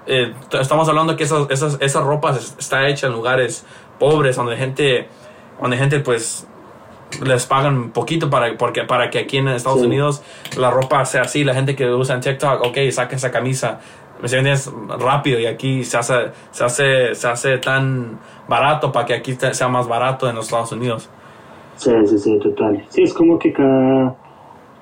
[0.06, 3.66] Eh, estamos hablando que esas, esas, esa ropa está hecha en lugares
[3.98, 5.08] pobres, donde gente
[5.60, 6.46] donde gente pues
[7.24, 9.86] les pagan poquito para, porque, para que aquí en Estados Sí.
[9.86, 10.22] Unidos
[10.56, 11.42] la ropa sea así.
[11.44, 13.80] La gente que usa en TikTok, ok, saca esa camisa.
[14.20, 14.70] ¿Me entiendes?
[14.98, 16.14] Rápido y aquí se hace,
[16.50, 18.18] se hace, se hace tan
[18.48, 21.08] barato para que aquí sea más barato en los Estados Unidos.
[21.76, 22.84] Sí, sí, sí, total.
[22.88, 24.16] Sí, es como que cada...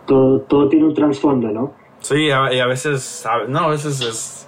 [0.07, 1.73] Todo, todo tiene un trasfondo, ¿no?
[2.01, 4.46] Sí, a- y a veces, no, a veces es...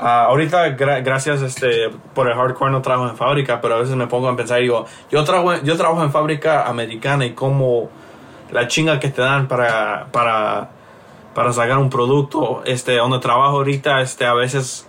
[0.00, 3.94] ah, ahorita, gra- gracias este, por el hardcore, no trabajo en fábrica, pero a veces
[3.96, 7.88] me pongo a pensar digo, yo trabajo, yo trabajo en fábrica americana y como
[8.50, 10.70] la chinga que te dan para, para,
[11.34, 14.88] para sacar un producto, este, donde trabajo ahorita, este, a veces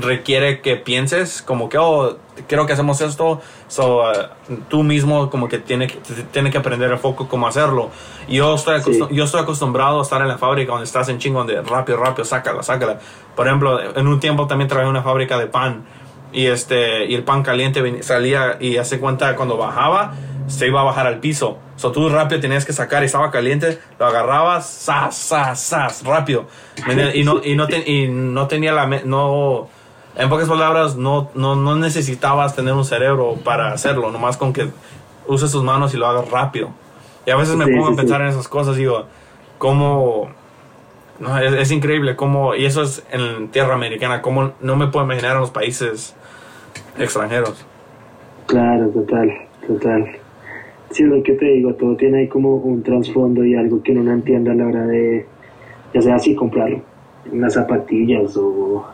[0.00, 2.16] requiere que pienses como que, oh,
[2.48, 5.86] quiero que hacemos esto, so, uh, tú mismo como que tiene
[6.32, 7.90] tiene que aprender el foco cómo hacerlo.
[8.28, 9.00] Yo estoy, Sí.
[9.10, 12.24] yo estoy acostumbrado a estar en la fábrica donde estás en chingo, donde rápido, rápido,
[12.24, 12.98] sácala, sácala.
[13.34, 15.84] Por ejemplo, en un tiempo también trabajé en una fábrica de pan
[16.32, 20.14] y, este, y el pan caliente ven- salía y hace cuenta cuando bajaba,
[20.48, 21.58] se iba a bajar al piso.
[21.76, 26.46] So, tú rápido tenías que sacar y estaba caliente, lo agarrabas, sas, sas, sas, rápido.
[27.14, 28.86] Y no, y no, te- y no tenía la...
[28.86, 29.68] No,
[30.16, 34.68] en pocas palabras, no, no, no necesitabas tener un cerebro para hacerlo, nomás con que
[35.26, 36.70] uses tus manos y lo hagas rápido.
[37.26, 38.22] Y a veces me Sí, pongo sí, a pensar sí.
[38.22, 39.04] en esas cosas, digo,
[39.58, 40.28] cómo...
[41.18, 45.06] No, es, es increíble cómo, y eso es en tierra americana, cómo no me puedo
[45.06, 46.14] imaginar en los países
[46.98, 47.64] extranjeros.
[48.46, 49.32] Claro, total,
[49.66, 50.18] total.
[50.90, 54.02] Sí, lo que te digo, todo tiene ahí como un trasfondo y algo que uno
[54.04, 55.26] no entiende a la hora de,
[55.94, 56.70] ya sea así, comprar
[57.32, 58.86] unas zapatillas o...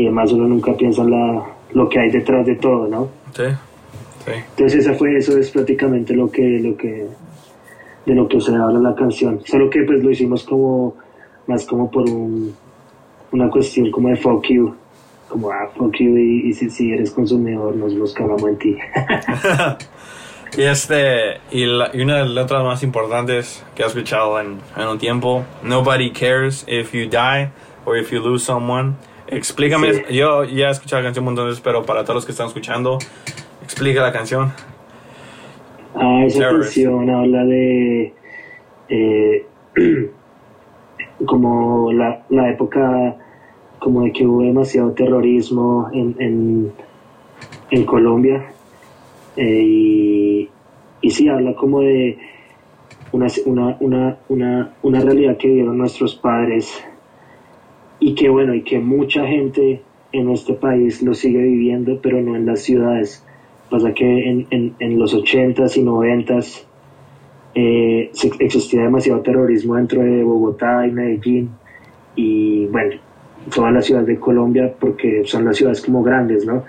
[0.00, 1.44] Y además uno nunca piensa en la,
[1.74, 3.08] lo que hay detrás de todo, ¿no?
[3.34, 3.44] Sí,
[4.24, 4.32] sí.
[4.50, 7.06] Entonces esa fue, eso es prácticamente lo que, lo que,
[8.06, 9.40] de lo que se habla la canción.
[9.44, 10.94] Solo que pues lo hicimos como,
[11.46, 12.54] más como por un,
[13.32, 14.74] una cuestión como de fuck you.
[15.28, 18.76] Como, ah, fuck you, y, y si, si eres consumidor nos los cagamos en ti.
[20.58, 24.58] Y este, y, la- y una de las letras más importantes que he escuchado en,
[24.76, 27.50] en un tiempo, Nobody cares if you die
[27.86, 28.96] or if you lose someone.
[29.30, 30.02] Explícame, Sí.
[30.14, 32.32] yo ya he escuchado la canción un montón de veces, pero para todos los que
[32.32, 32.98] están escuchando,
[33.62, 34.52] explica la canción.
[35.94, 36.74] Ah, esa Terrorist.
[36.74, 38.14] canción habla de
[38.88, 39.46] eh,
[41.26, 43.16] como la, la época
[43.78, 46.72] como de que hubo demasiado terrorismo en, en,
[47.70, 48.52] en Colombia
[49.36, 50.50] eh, y,
[51.00, 52.18] y sí habla como de
[53.12, 56.84] una, una, una, una, una realidad que vivieron nuestros padres
[58.00, 59.82] y que bueno y que mucha gente
[60.12, 63.24] en este país lo sigue viviendo pero no en las ciudades
[63.70, 66.64] pasa que en, en, en los 80s y 90s
[67.54, 71.50] eh, existía demasiado terrorismo dentro de Bogotá y Medellín
[72.14, 72.96] y bueno,
[73.54, 76.64] todas las ciudades de Colombia porque son las ciudades como grandes, ¿no?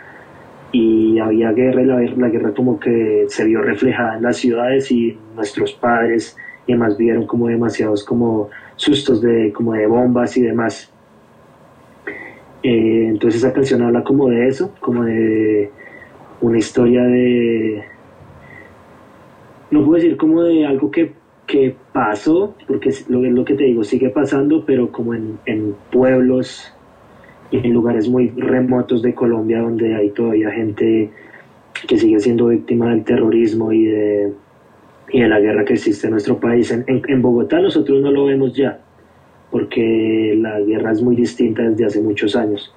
[0.72, 4.90] Y había guerra y la, la guerra como que se vio reflejada en las ciudades
[4.92, 10.42] y nuestros padres y demás vieron como demasiados como sustos de como de bombas y
[10.42, 10.91] demás.
[12.64, 15.72] Eh, entonces esa canción habla como de eso, como de
[16.42, 17.84] una historia de
[19.72, 21.14] no puedo decir como de algo que,
[21.48, 26.72] que pasó, porque es lo, que te digo, sigue pasando, pero como en, en pueblos
[27.50, 31.10] y en lugares muy remotos de Colombia donde hay todavía gente
[31.88, 34.34] que sigue siendo víctima del terrorismo y de,
[35.10, 36.70] y de la guerra que existe en nuestro país.
[36.72, 38.80] En, en, en Bogotá nosotros no lo vemos ya,
[39.52, 42.74] porque la guerra es muy distinta desde hace muchos años.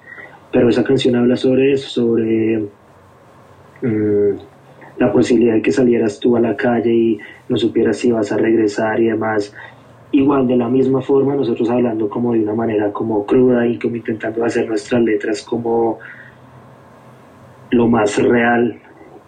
[0.52, 2.58] Pero esa canción habla sobre eso, sobre
[3.82, 4.36] mm,
[4.98, 7.18] la posibilidad de que salieras tú a la calle y
[7.48, 9.54] no supieras si vas a regresar y demás.
[10.12, 13.96] Igual, de la misma forma, nosotros hablando como de una manera como cruda y como
[13.96, 15.98] intentando hacer nuestras letras como
[17.70, 18.78] lo más real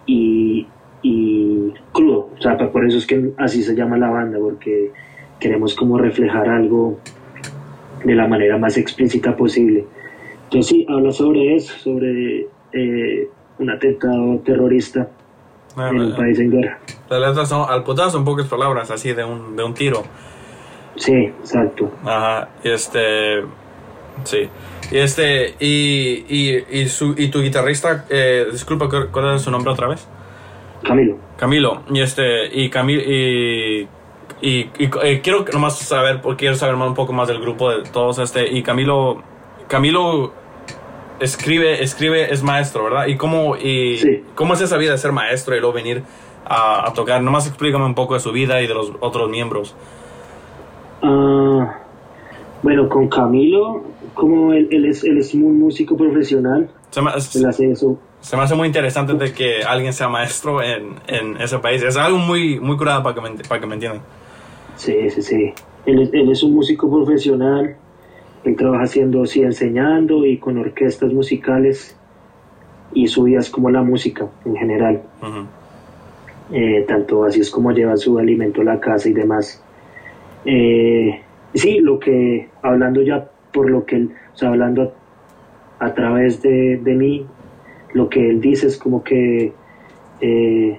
[0.07, 0.67] y,
[1.03, 2.31] y crudo.
[2.39, 4.93] O sea, por eso es que así se llama la banda, porque
[5.41, 6.99] queremos como reflejar algo
[8.07, 9.85] de la manera más explícita posible.
[10.45, 13.29] Entonces sí, habla sobre eso, sobre eh,
[13.59, 15.09] un atentado terrorista
[15.77, 16.79] en un país en guerra.
[17.11, 20.05] Las letras son al putazo en pocas palabras, así de un, de un tiro.
[20.95, 21.91] Sí, exacto.
[22.05, 23.43] Ajá, este.
[24.25, 24.49] Sí.
[24.91, 25.55] Y este.
[25.61, 29.89] Y, y, y, su, y tu guitarrista, eh, disculpa, ¿cuál- ¿cuál es su nombre otra
[29.89, 30.07] vez?
[30.85, 31.19] Camilo.
[31.37, 31.83] Camilo.
[31.91, 32.47] Y este.
[32.59, 33.03] Y Camilo.
[33.03, 33.87] Y.
[34.43, 37.83] Y, y, eh, quiero nomás saber, quiero saber más, un poco más del grupo de
[37.91, 38.19] todos.
[38.19, 38.51] Este.
[38.53, 39.23] Y Camilo.
[39.69, 40.33] Camilo
[41.19, 43.07] escribe, escribe, es maestro, ¿verdad?
[43.07, 44.25] ¿Y cómo, y Sí.
[44.35, 46.03] cómo es esa vida de ser maestro y luego venir
[46.45, 47.23] a, a tocar?
[47.23, 49.75] Nomás explícame un poco de su vida y de los otros miembros.
[51.03, 51.79] Ah,
[52.63, 53.83] bueno, con Camilo,
[54.15, 58.37] como él, él es, él es un músico profesional, Se es- él hace eso, se
[58.37, 61.83] me hace muy interesante de que alguien sea maestro en, en ese país.
[61.83, 64.03] Es algo muy, muy curado para que me, para que me entiendan.
[64.77, 65.53] Sí, sí, sí.
[65.87, 67.77] Él, es- él es un músico profesional.
[68.45, 71.97] Él trabaja haciendo, sí, enseñando y con orquestas musicales.
[72.93, 75.03] Y su vida es como la música en general.
[76.53, 79.61] Eh, tanto así es como lleva su alimento a la casa y demás.
[80.45, 81.21] Eh,
[81.55, 84.93] sí, lo que, hablando ya por lo que él, o sea, hablando
[85.81, 87.27] a, a través de, de mí,
[87.95, 89.53] lo que él dice es como que
[90.21, 90.79] eh,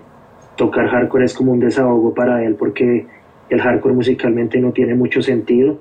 [0.56, 3.06] tocar hardcore es como un desahogo para él porque
[3.50, 5.78] el hardcore musicalmente no tiene mucho sentido.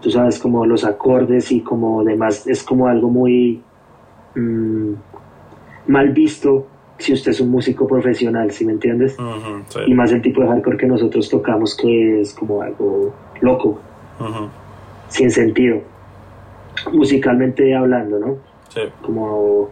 [0.00, 3.62] Tú sabes, como los acordes y como demás, es como algo muy
[4.34, 4.92] mm,
[5.86, 6.66] mal visto
[6.98, 9.16] si usted es un músico profesional, ¿sí me entiendes?
[9.68, 9.78] Sí.
[9.86, 13.80] Y más el tipo de hardcore que nosotros tocamos que es como algo loco,
[15.08, 15.80] sin sentido,
[16.92, 18.36] musicalmente hablando, ¿no?
[18.68, 18.82] sí.
[19.02, 19.70] Como,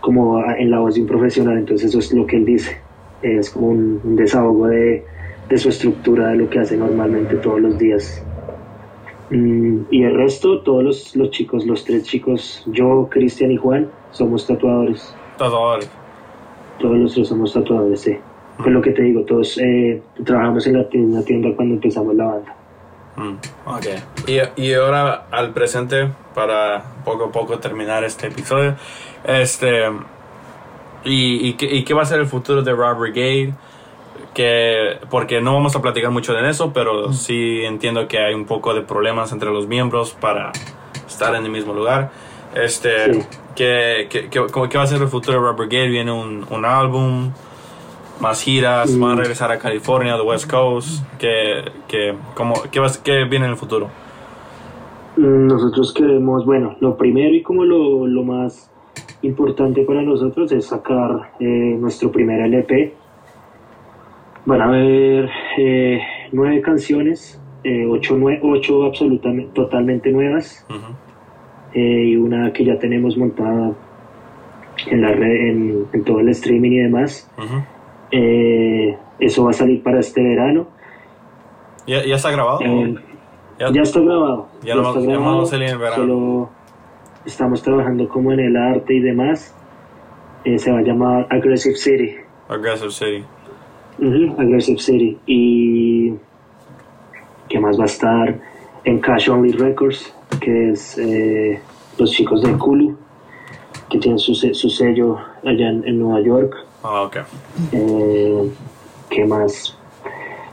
[0.00, 2.78] como en la voz de un profesional, entonces eso es lo que él dice,
[3.20, 5.04] es como un, un desahogo de,
[5.50, 8.22] de su estructura, de lo que hace normalmente todos los días.
[9.30, 13.90] Mm, y el resto, todos los, los chicos, los tres chicos, yo, Cristian y Juan,
[14.12, 15.14] somos tatuadores.
[15.36, 15.90] Tatuadores.
[16.78, 18.16] Todos los tres somos tatuadores, sí.
[18.58, 22.14] Pues lo que te digo, todos eh, trabajamos en la, en la tienda cuando empezamos
[22.14, 22.56] la banda.
[23.16, 23.34] Mm,
[23.66, 23.86] ok.
[24.28, 28.76] Y, y ahora al presente, para poco a poco terminar este episodio.
[29.24, 29.84] Este.
[31.04, 33.54] ¿Y, y, qué, y qué va a ser el futuro de Rob Brigade?
[34.34, 38.44] Que, porque no vamos a platicar mucho de eso, pero sí entiendo que hay un
[38.44, 40.52] poco de problemas entre los miembros para
[41.08, 42.10] estar en el mismo lugar.
[42.54, 43.20] Este, Sí.
[43.56, 45.88] ¿qué, qué, qué- cómo- qué va a ser el futuro de Rob Brigade?
[45.88, 47.32] ¿Viene un, un álbum?
[48.20, 48.96] ¿Más giras?
[48.98, 49.18] ¿Van a Mm.
[49.18, 51.02] regresar a California, the West Coast?
[51.18, 53.88] ¿Qué, qué, cómo, qué, va, qué viene en el futuro?
[55.16, 58.70] Mm, Nosotros queremos, bueno, lo primero y como lo, lo más
[59.22, 61.44] importante para nosotros es sacar eh,
[61.78, 62.94] nuestro primer LP.
[64.46, 65.28] Van a haber
[65.58, 66.00] eh,
[66.32, 70.66] nueve canciones, eh, ocho, nue- ocho absolutamente, totalmente nuevas
[71.74, 73.72] eh, y una que ya tenemos montada
[74.86, 77.30] en, la red, en, en todo el streaming y demás.
[78.12, 80.66] Eh, eso va a salir para este verano.
[81.86, 82.60] ¿Ya, ¿Ya está grabado?
[83.58, 84.48] Ya- ya está grabado.
[84.62, 85.96] Ya lo- está grabado, vamos a salir en verano.
[86.02, 86.50] Solo
[87.26, 89.54] estamos trabajando como en el arte y demás.
[90.56, 92.16] Se va a llamar Aggressive City.
[92.48, 93.24] Aggressive City.
[94.00, 95.18] Ujú, Aggressive City.
[95.26, 96.14] Y
[97.48, 98.40] que más va a estar
[98.84, 101.60] en Cash Only Records, que es eh,
[101.98, 102.96] los chicos de Kulu,
[103.88, 106.54] que tienen su, su sello allá en, en Nueva York.
[106.82, 107.16] Ah, ok.
[107.72, 108.50] Eh,
[109.10, 109.76] ¿Qué más?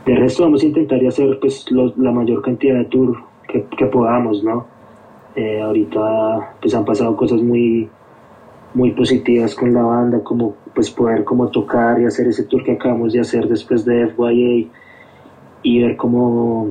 [0.06, 3.18] De resto vamos a intentar hacer pues lo- la mayor cantidad de tour
[3.48, 4.66] que, que podamos, ¿no?
[5.36, 7.88] Eh, ahorita pues han pasado cosas muy
[8.74, 12.74] muy positivas con la banda, como pues poder como tocar y hacer ese tour que
[12.74, 14.70] acabamos de hacer después de FYA
[15.64, 16.70] y ver como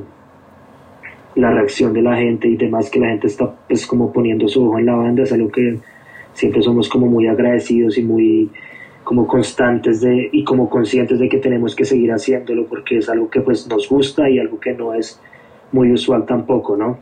[1.35, 4.65] la reacción de la gente y demás que la gente está pues como poniendo su
[4.65, 5.79] ojo en la banda es algo que
[6.31, 8.49] siempre somos como muy agradecidos y muy
[9.03, 13.29] como constantes de y como conscientes de que tenemos que seguir haciéndolo porque es algo
[13.29, 15.19] que pues nos gusta y algo que no es
[15.73, 16.97] muy usual tampoco, ¿no?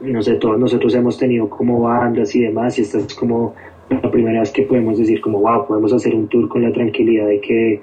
[0.00, 3.56] No sé, todos nosotros hemos tenido como bandas y demás y esta es como
[3.90, 7.26] la primera vez que podemos decir como wow, podemos hacer un tour con la tranquilidad
[7.26, 7.82] de que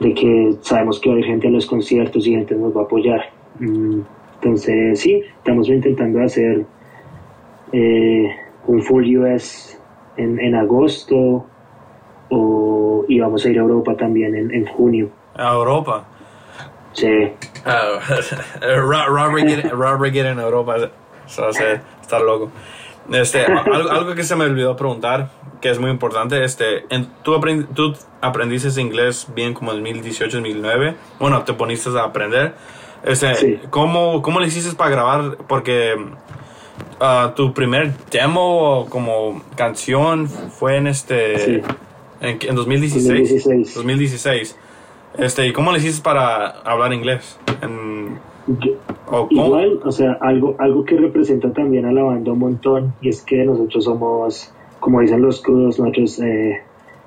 [0.00, 2.80] de que sabemos que va a haber gente en los conciertos y gente nos va
[2.80, 3.30] a apoyar.
[3.60, 4.00] Mm,
[4.36, 6.64] Entonces, sí, estamos intentando hacer
[7.72, 8.28] eh,
[8.66, 9.78] un full US
[10.16, 11.46] en, en agosto
[12.30, 15.08] o, y vamos a ir a Europa también en, en junio.
[15.36, 16.04] A Europa.
[16.92, 17.08] Sí,
[17.64, 17.98] Ah,
[18.60, 20.76] Rob, Rob Brigade- Rob Brigade en Europa.
[21.26, 22.50] Eso va a ser- estar loco.
[23.12, 27.34] Este, algo, algo que se me olvidó preguntar, que es muy importante, este, en- ¿tú,
[27.34, 30.94] aprend- tú aprendiste inglés bien como en 2018, 2009?
[31.18, 32.54] Bueno, te poniste a aprender.
[33.04, 33.60] Este, Sí.
[33.70, 35.36] ¿cómo, ¿Cómo le hiciste para grabar?
[35.46, 35.94] Porque
[37.00, 41.38] ah, tu primer demo como canción fue en este...
[41.38, 41.62] Sí.
[42.20, 43.04] En, en 2016.
[43.06, 43.74] 2016.
[43.74, 44.56] 2016.
[45.18, 47.38] Este, ¿y cómo le hiciste para hablar inglés?
[47.60, 48.72] En- Yo-
[49.30, 53.22] Igual, o sea, algo, algo que representa también a la banda un montón y es
[53.22, 56.60] que nosotros somos, como dicen los crudos, nosotros, eh,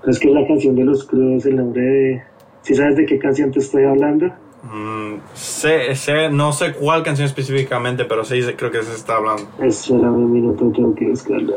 [0.07, 2.23] es que la canción de los crudos, el nombre de...
[2.61, 4.27] ¿Sí sabes de qué canción te estoy hablando?
[4.64, 9.43] Mm, sé, sé, no sé cuál canción específicamente, pero sí creo que se está hablando.
[9.59, 11.55] Espérame un minuto, tengo que buscarla.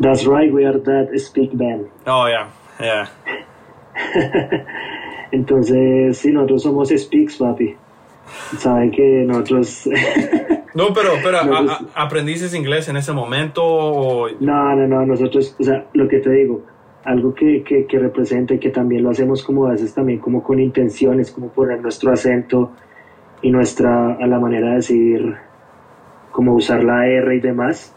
[0.00, 1.86] That's right, we are that speak band.
[2.06, 2.48] Oh, yeah,
[2.80, 3.08] yeah.
[5.32, 7.74] Entonces, sí, nosotros somos Speaks, papi.
[8.58, 9.88] sabe que nosotros...
[10.74, 11.38] no, pero, pero
[11.94, 13.62] ¿aprendiste inglés en ese momento?
[13.64, 14.28] O...
[14.40, 16.62] No, no, no, nosotros, o sea, lo que te digo,
[17.04, 20.42] algo que, que, que representa y que también lo hacemos como a veces también como
[20.42, 22.72] con intenciones, como poner nuestro acento
[23.42, 25.36] y nuestra, a la manera de decir,
[26.30, 27.94] como usar la R y demás.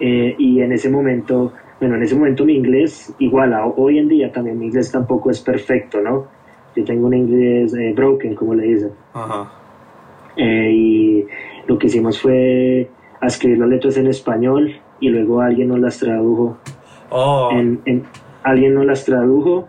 [0.00, 1.52] Eh, y en ese momento,
[1.82, 5.40] bueno, en ese momento mi inglés, igual hoy en día también mi inglés tampoco es
[5.40, 6.28] perfecto, ¿no?
[6.76, 8.90] Yo tengo un inglés eh, broken, como le dicen.
[10.36, 11.26] Eh, y
[11.66, 12.88] lo que hicimos fue
[13.20, 16.56] escribir las letras en español y luego alguien nos las tradujo.
[17.10, 17.50] Oh.
[17.52, 18.04] En,
[18.44, 19.66] alguien nos las tradujo.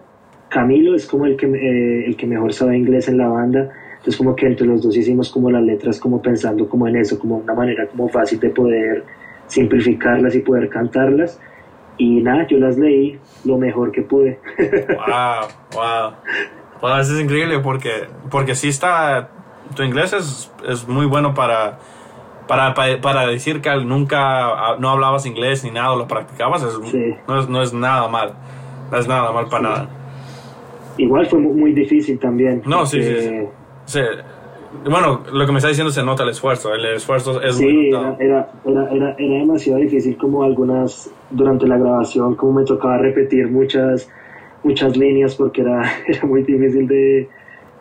[0.49, 1.47] Camilo es como el que,
[2.05, 3.71] el que mejor sabe inglés en la banda
[4.03, 7.17] entonces como que entre los dos hicimos como las letras como pensando como en eso,
[7.17, 9.03] como una manera como fácil de poder
[9.47, 11.39] simplificarlas y poder cantarlas.
[11.97, 14.39] Y nada, yo las leí lo mejor que pude.
[15.73, 16.13] wow,
[16.81, 16.97] wow.
[16.99, 19.29] eso es increíble porque, porque sí está,
[19.75, 21.79] tu inglés es, es muy bueno para,
[22.47, 26.63] para, para, decir que nunca no hablabas inglés ni nada, lo practicabas,
[27.27, 28.33] no, es, no es nada mal,
[28.91, 29.89] no es nada mal para nada.
[30.97, 32.61] Igual fue muy, difícil también.
[32.65, 33.01] No, sí,
[33.85, 34.01] sí
[34.85, 38.15] bueno, lo que me está diciendo se nota el esfuerzo, el esfuerzo es sí, era,
[38.19, 44.09] era, era, era, demasiado difícil como algunas, durante la grabación, como me tocaba repetir muchas,
[44.63, 47.29] muchas líneas porque era, era muy difícil de,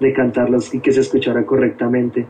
[0.01, 2.27] de cantarlas y que se escuchara correctamente.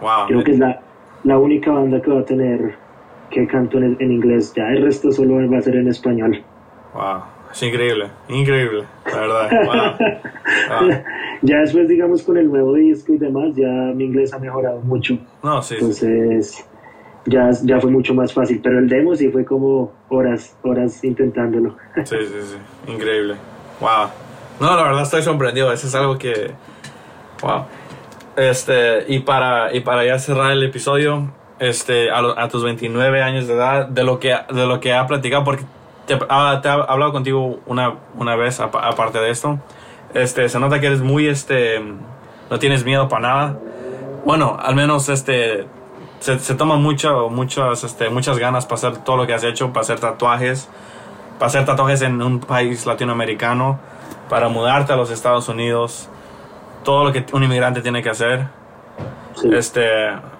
[0.00, 0.26] Wow.
[0.28, 0.80] Creo que es la,
[1.24, 2.76] la única banda que va a tener
[3.30, 6.42] que canto en, en inglés, ya el resto solo va a ser en español.
[6.94, 7.22] Wow.
[7.50, 9.98] Es increíble, increíble, la verdad.
[11.42, 15.18] Ya después, digamos, con el nuevo disco y demás, ya mi inglés ha mejorado mucho.
[15.42, 15.74] No, sí.
[15.74, 16.64] Entonces,
[17.26, 18.60] Ya, ya fue mucho más fácil.
[18.62, 21.76] Pero el demo sí fue como horas, horas intentándolo.
[22.04, 22.92] Sí, sí, sí.
[22.92, 23.34] Increíble.
[23.80, 24.08] Wow.
[24.60, 25.70] No, la verdad estoy sorprendido.
[25.72, 26.52] Eso es algo que.
[27.42, 27.64] Wow.
[28.36, 33.46] Este, y para, y para ya cerrar el episodio, este, a, a tus 29 años
[33.46, 35.64] de edad, de lo que, de lo que ha platicado, porque
[36.06, 39.58] te, ah, te he hablado contigo una, una vez aparte de esto.
[40.14, 41.80] Este, se nota que eres muy, este,
[42.50, 43.58] no tienes miedo para nada.
[44.24, 45.66] Bueno, al menos, este,
[46.20, 49.68] se, se toma mucho, muchas, este, muchas ganas para hacer todo lo que has hecho,
[49.72, 50.68] para hacer tatuajes,
[51.38, 53.78] para hacer tatuajes en un país latinoamericano,
[54.28, 56.08] para mudarte a los Estados Unidos,
[56.84, 58.46] todo lo que un inmigrante tiene que hacer.
[59.52, 59.86] Este,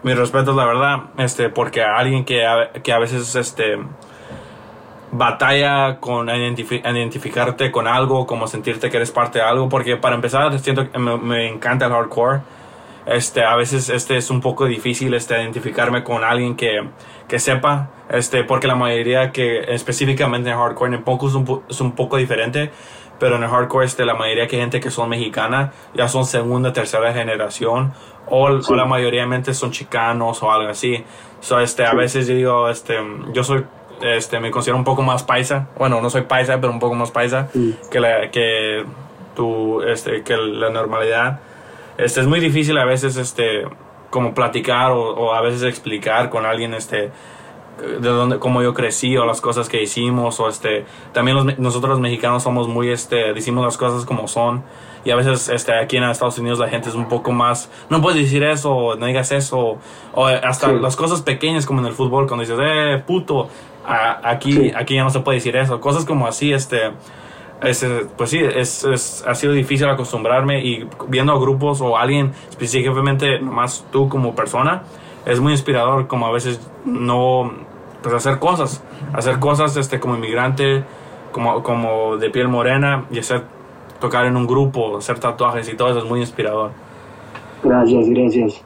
[0.03, 2.45] mi respeto es la verdad, este, porque alguien que
[2.83, 3.79] que a veces, este,
[5.11, 10.59] batalla con identificarte con algo, como sentirte que eres parte de algo, porque para empezar
[10.59, 12.41] siento que me, encanta el hardcore.
[13.07, 16.87] Este, a veces este es un poco difícil este, identificarme con alguien que,
[17.27, 21.81] que sepa, este, porque la mayoría que específicamente en hardcore en poco es un, es
[21.81, 22.71] un poco diferente,
[23.19, 26.75] pero en el hardcore este, la mayoría que gente que son mexicana ya son segunda,
[26.75, 27.95] tercera generación
[28.27, 31.03] o, o la mayoría son chicanos o algo así.
[31.41, 32.99] So, este, a veces yo digo, este,
[33.33, 33.65] yo soy
[34.03, 35.69] este, me considero un poco más paisa.
[35.79, 37.49] Bueno, no soy paisa, pero un poco más paisa
[37.91, 38.85] que, la, que,
[39.35, 41.41] tu, este, que la normalidad.
[41.97, 43.65] Este, es muy difícil a veces este,
[44.11, 47.11] como platicar o, a veces explicar con alguien este,
[47.79, 52.01] de dónde, cómo yo crecí o las cosas que hicimos o este, también nosotros los
[52.01, 54.65] mexicanos somos muy, este, decimos las cosas como son
[55.05, 58.03] y a veces este, aquí en Estados Unidos la gente es un poco más, no
[58.03, 59.79] puedes decir eso, no digas eso,
[60.13, 63.49] o hasta las cosas pequeñas como en el fútbol, cuando dices, eh, puto,
[63.89, 65.81] aquí, aquí ya no se puede decir eso.
[65.81, 66.93] Cosas como así, este,
[67.61, 73.87] pues sí, es, es, ha sido difícil acostumbrarme y viendo grupos o alguien específicamente, más
[73.91, 74.83] tú como persona,
[75.27, 77.53] es muy inspirador como a veces no,
[78.03, 78.83] pues hacer cosas,
[79.13, 80.85] hacer cosas este, como inmigrante,
[81.33, 83.43] como, como de piel morena y hacer,
[84.01, 86.71] tocar en un grupo, hacer tatuajes y todo eso es muy inspirador.
[87.63, 88.65] Gracias, gracias.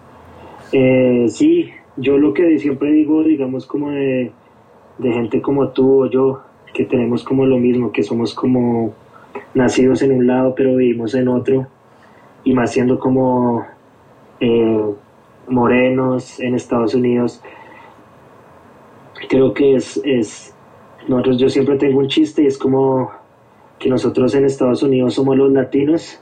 [0.73, 4.32] Eh, sí, yo lo que siempre digo, digamos, como de
[4.98, 6.43] de gente como tú o yo,
[6.73, 8.94] que tenemos como lo mismo, que somos como
[9.55, 11.66] nacidos en un lado pero vivimos en otro,
[12.44, 13.64] y más siendo como
[14.40, 14.85] eh,
[15.48, 17.43] morenos en Estados Unidos,
[19.28, 20.55] creo que es, es,
[21.09, 23.10] nosotros, yo siempre tengo un chiste y es como
[23.78, 26.20] que nosotros en Estados Unidos somos los latinos,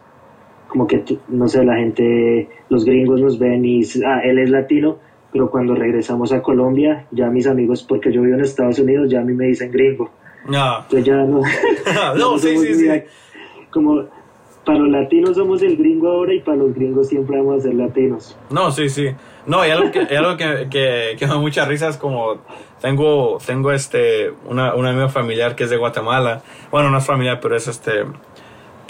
[0.68, 4.98] como que, no sé, la gente, los gringos nos ven y, ah, él es latino,
[5.32, 9.20] pero cuando regresamos a Colombia, ya mis amigos, porque yo vivo en Estados Unidos, ya
[9.20, 10.11] a mí me dicen gringo.
[10.47, 10.78] No.
[10.78, 11.40] Entonces ya no.
[12.16, 12.89] no, sí, sí, sí.
[13.70, 14.05] Como
[14.65, 17.74] para los latinos somos el gringo ahora y para los gringos siempre vamos a ser
[17.74, 18.36] latinos.
[18.51, 19.09] No, sí, sí.
[19.47, 22.40] No, y algo que, algo que, que, que me da mucha risa es como
[22.81, 26.43] tengo, tengo este, una, un amigo familiar que es de Guatemala.
[26.70, 28.05] Bueno, no es familiar, pero es este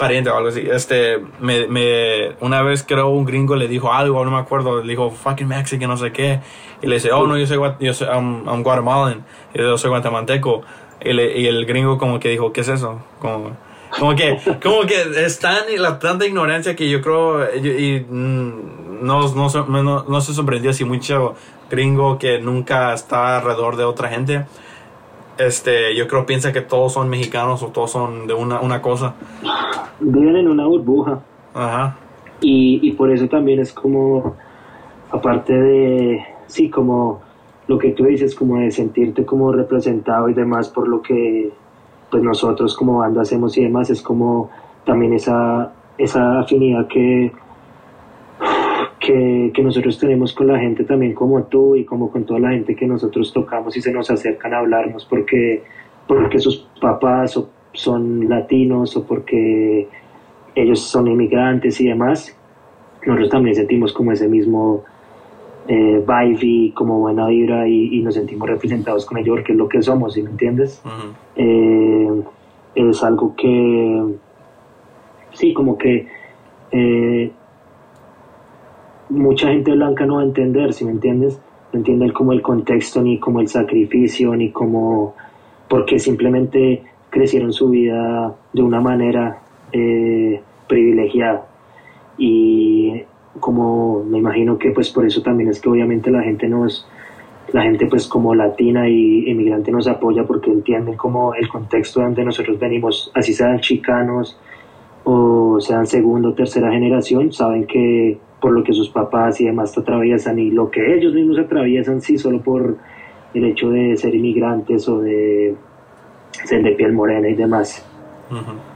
[0.01, 0.67] pariente o algo así.
[0.69, 4.89] Este, me, me, una vez creo un gringo le dijo algo, no me acuerdo, le
[4.89, 6.39] dijo fucking Mexican, no sé qué.
[6.81, 9.23] Y le dice, oh no, yo soy, yo soy I'm, I'm Guatemalan,
[9.53, 10.63] yo soy guatemalteco.
[11.05, 12.99] Y, le, y, el gringo como que dijo, ¿qué es eso?
[13.19, 13.55] Como,
[13.97, 19.33] como que, como que es tan, la tanta ignorancia que yo creo, y, mm, no,
[19.35, 21.35] no, no, no se sorprendió si mucho
[21.69, 24.45] gringo que nunca está alrededor de otra gente
[25.47, 29.15] este, yo creo piensa que todos son mexicanos o todos son de una, una cosa.
[29.99, 31.19] Viven en una burbuja.
[31.53, 31.97] Ajá.
[32.41, 34.35] Y, y por eso también es como,
[35.11, 37.21] aparte de, sí, como
[37.67, 41.51] lo que tú dices, como de sentirte como representado y demás por lo que
[42.09, 44.49] pues nosotros como banda hacemos y demás, es como
[44.85, 47.31] también esa, esa afinidad que
[49.01, 52.51] que, que, nosotros tenemos con la gente también como tú y como con toda la
[52.51, 55.63] gente que nosotros tocamos y se nos acercan a hablarnos porque,
[56.07, 57.37] porque sus papás
[57.73, 59.87] son latinos o porque
[60.53, 62.37] ellos son inmigrantes y demás,
[63.05, 64.83] nosotros también sentimos como ese mismo
[65.67, 69.81] eh, vibe como buena vibra y, nos sentimos representados con ellos porque es lo que
[69.81, 70.81] somos, ¿sí me entiendes?
[71.35, 72.21] eh,
[72.75, 74.03] es algo que,
[75.33, 76.07] sí, como que...
[76.71, 77.31] Eh,
[79.11, 81.39] mucha gente blanca no va a entender, si me entiendes,
[81.73, 85.15] no entiende como el contexto, ni como el sacrificio, ni como
[85.67, 89.39] porque simplemente crecieron su vida de una manera
[89.71, 91.45] eh, privilegiada.
[92.17, 93.03] Y
[93.39, 96.87] como me imagino que pues por eso también es que obviamente la gente nos,
[97.53, 102.05] la gente pues como latina y inmigrante nos apoya porque entienden como el contexto de
[102.07, 104.37] donde nosotros venimos, así sean chicanos
[105.03, 109.77] o sean segunda o tercera generación, saben que por lo que sus papás y demás
[109.77, 112.75] atraviesan y lo que ellos mismos atraviesan, sí, solo por
[113.33, 115.55] el hecho de ser inmigrantes o de
[116.45, 117.85] ser de piel morena y demás.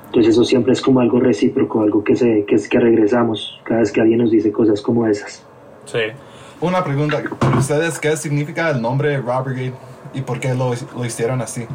[0.05, 3.79] Entonces eso siempre es como algo recíproco, algo que, se, que, es, que regresamos cada
[3.81, 5.43] vez que alguien nos dice cosas como esas.
[5.85, 5.99] Sí.
[6.61, 7.21] Una pregunta,
[7.57, 9.73] ustedes qué significa el nombre Robert
[10.13, 11.67] y por qué lo, lo hicieron así?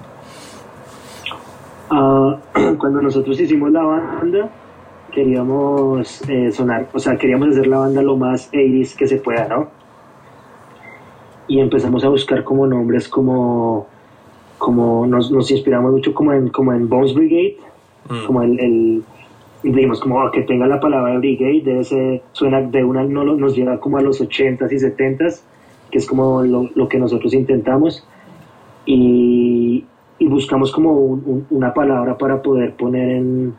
[1.91, 2.37] Uh,
[2.79, 4.49] cuando nosotros hicimos la banda,
[5.11, 9.49] queríamos eh, sonar, o sea, queríamos hacer la banda lo más 80 que se pueda,
[9.49, 9.69] ¿no?
[11.49, 13.87] Y empezamos a buscar como nombres como,
[14.59, 17.57] como nos, nos inspiramos mucho como en, como en Bones Brigade,
[18.09, 18.27] mm.
[18.27, 19.05] como el, el
[19.63, 23.55] dijimos como ah, que tenga la palabra brigade, debe ser, suena de una, no, nos
[23.55, 25.43] lleva como a los 80s y 70s,
[25.91, 28.07] que es como lo, lo que nosotros intentamos.
[28.87, 29.85] Y,
[30.19, 31.21] y buscamos como
[31.51, 33.55] una palabra para poder poner en,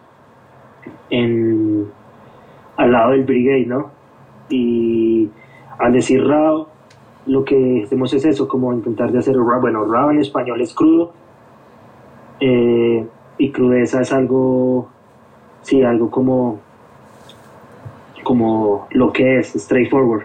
[1.10, 1.88] en,
[2.78, 3.92] al lado del brigade, ¿no?
[4.50, 5.30] Y
[5.78, 6.68] al decir raw,
[7.26, 9.62] lo que hacemos es eso, como intentar de hacer raw.
[9.62, 11.14] Bueno, raw en español es crudo.
[12.40, 14.90] Eh, y crudeza es algo,
[15.62, 16.60] sí, algo como,
[18.24, 20.24] como lo que es, straightforward.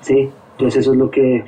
[0.00, 1.44] Sí, entonces eso es lo que,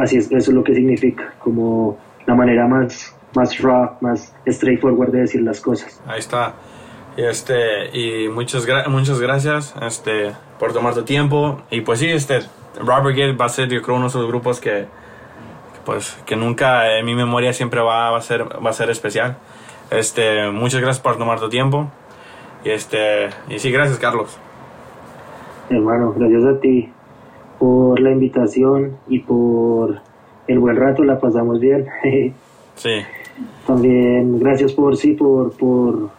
[0.00, 1.96] así es, eso es lo que significa, como
[2.26, 6.00] la manera más, más raw, más straightforward de decir las cosas.
[6.06, 6.54] Ahí está.
[7.16, 11.62] Este, y muchas, muchas gracias este, por tomar tu tiempo.
[11.70, 12.40] Y pues sí, este,
[12.78, 14.86] Robert Gate va a ser, yo creo, uno de esos grupos que,
[15.84, 19.36] pues, que nunca en mi memoria siempre va, a, ser, va a ser especial.
[19.90, 21.90] Este, muchas gracias por tomar tu tiempo.
[22.64, 24.36] Y, este, y sí, gracias, Carlos.
[25.70, 26.90] Hermano, gracias a ti
[27.58, 30.00] por la invitación y por
[30.48, 31.86] el buen rato, la pasamos bien.
[32.74, 33.02] sí.
[33.66, 36.10] También gracias por sí, por, por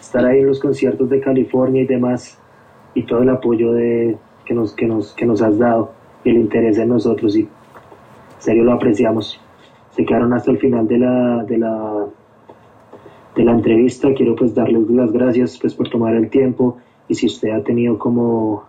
[0.00, 2.38] estar ahí en los conciertos de California y demás,
[2.94, 5.92] y todo el apoyo de, que, nos, que, nos, que nos has dado,
[6.24, 7.48] y el interés en nosotros, y en
[8.38, 9.40] serio lo apreciamos.
[9.90, 12.06] Se quedaron hasta el final de la, de la,
[13.34, 16.78] de la entrevista, quiero pues darles las gracias pues por tomar el tiempo,
[17.08, 18.64] y si usted ha tenido como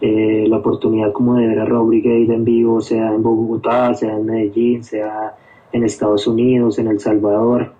[0.00, 4.16] eh, la oportunidad como de ver a Rob Brigade en vivo, sea en Bogotá, sea
[4.16, 5.34] en Medellín, sea
[5.72, 7.72] en Estados Unidos, en El Salvador,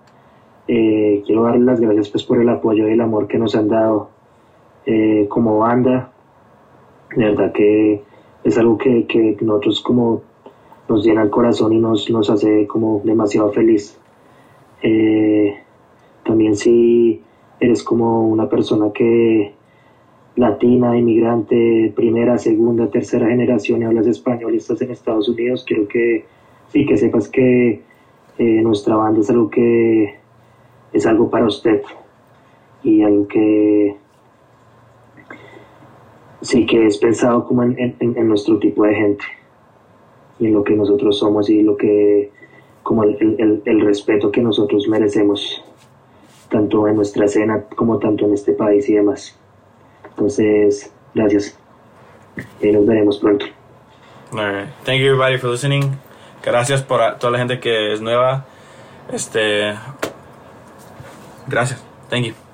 [0.67, 3.69] eh, quiero darles las gracias pues por el apoyo y el amor que nos han
[3.69, 4.09] dado
[4.85, 6.11] eh, como banda.
[7.15, 8.03] De verdad que
[8.43, 10.21] es algo que, que, nosotros como
[10.89, 13.97] nos llena el corazón y nos, nos hace como demasiado feliz.
[14.81, 15.57] Eh,
[16.23, 17.21] también si
[17.59, 19.53] eres como una persona que
[20.35, 25.87] latina, inmigrante, primera, segunda, tercera generación y hablas español y estás en Estados Unidos, quiero
[25.87, 26.25] que
[26.69, 27.83] sí, que sepas que
[28.37, 30.15] nuestra banda es algo que
[30.93, 31.81] es algo para usted
[32.83, 33.97] y algo que
[36.41, 37.95] sí que es pensado como en,
[38.27, 39.25] nuestro tipo de gente
[40.39, 42.31] y en lo que nosotros somos y lo que
[42.83, 45.61] como el, respeto que nosotros merecemos
[46.49, 49.37] tanto en nuestra escena como tanto en este país y demás.
[50.05, 51.59] Entonces, gracias.
[52.61, 53.45] Y nos veremos pronto.
[54.31, 54.69] Alright.
[54.85, 56.06] Thank you everybody for listening.
[56.43, 58.45] Gracias por toda la gente que es nueva.
[59.11, 59.75] Este.
[61.47, 61.83] Gracias.
[62.09, 62.46] Thank you.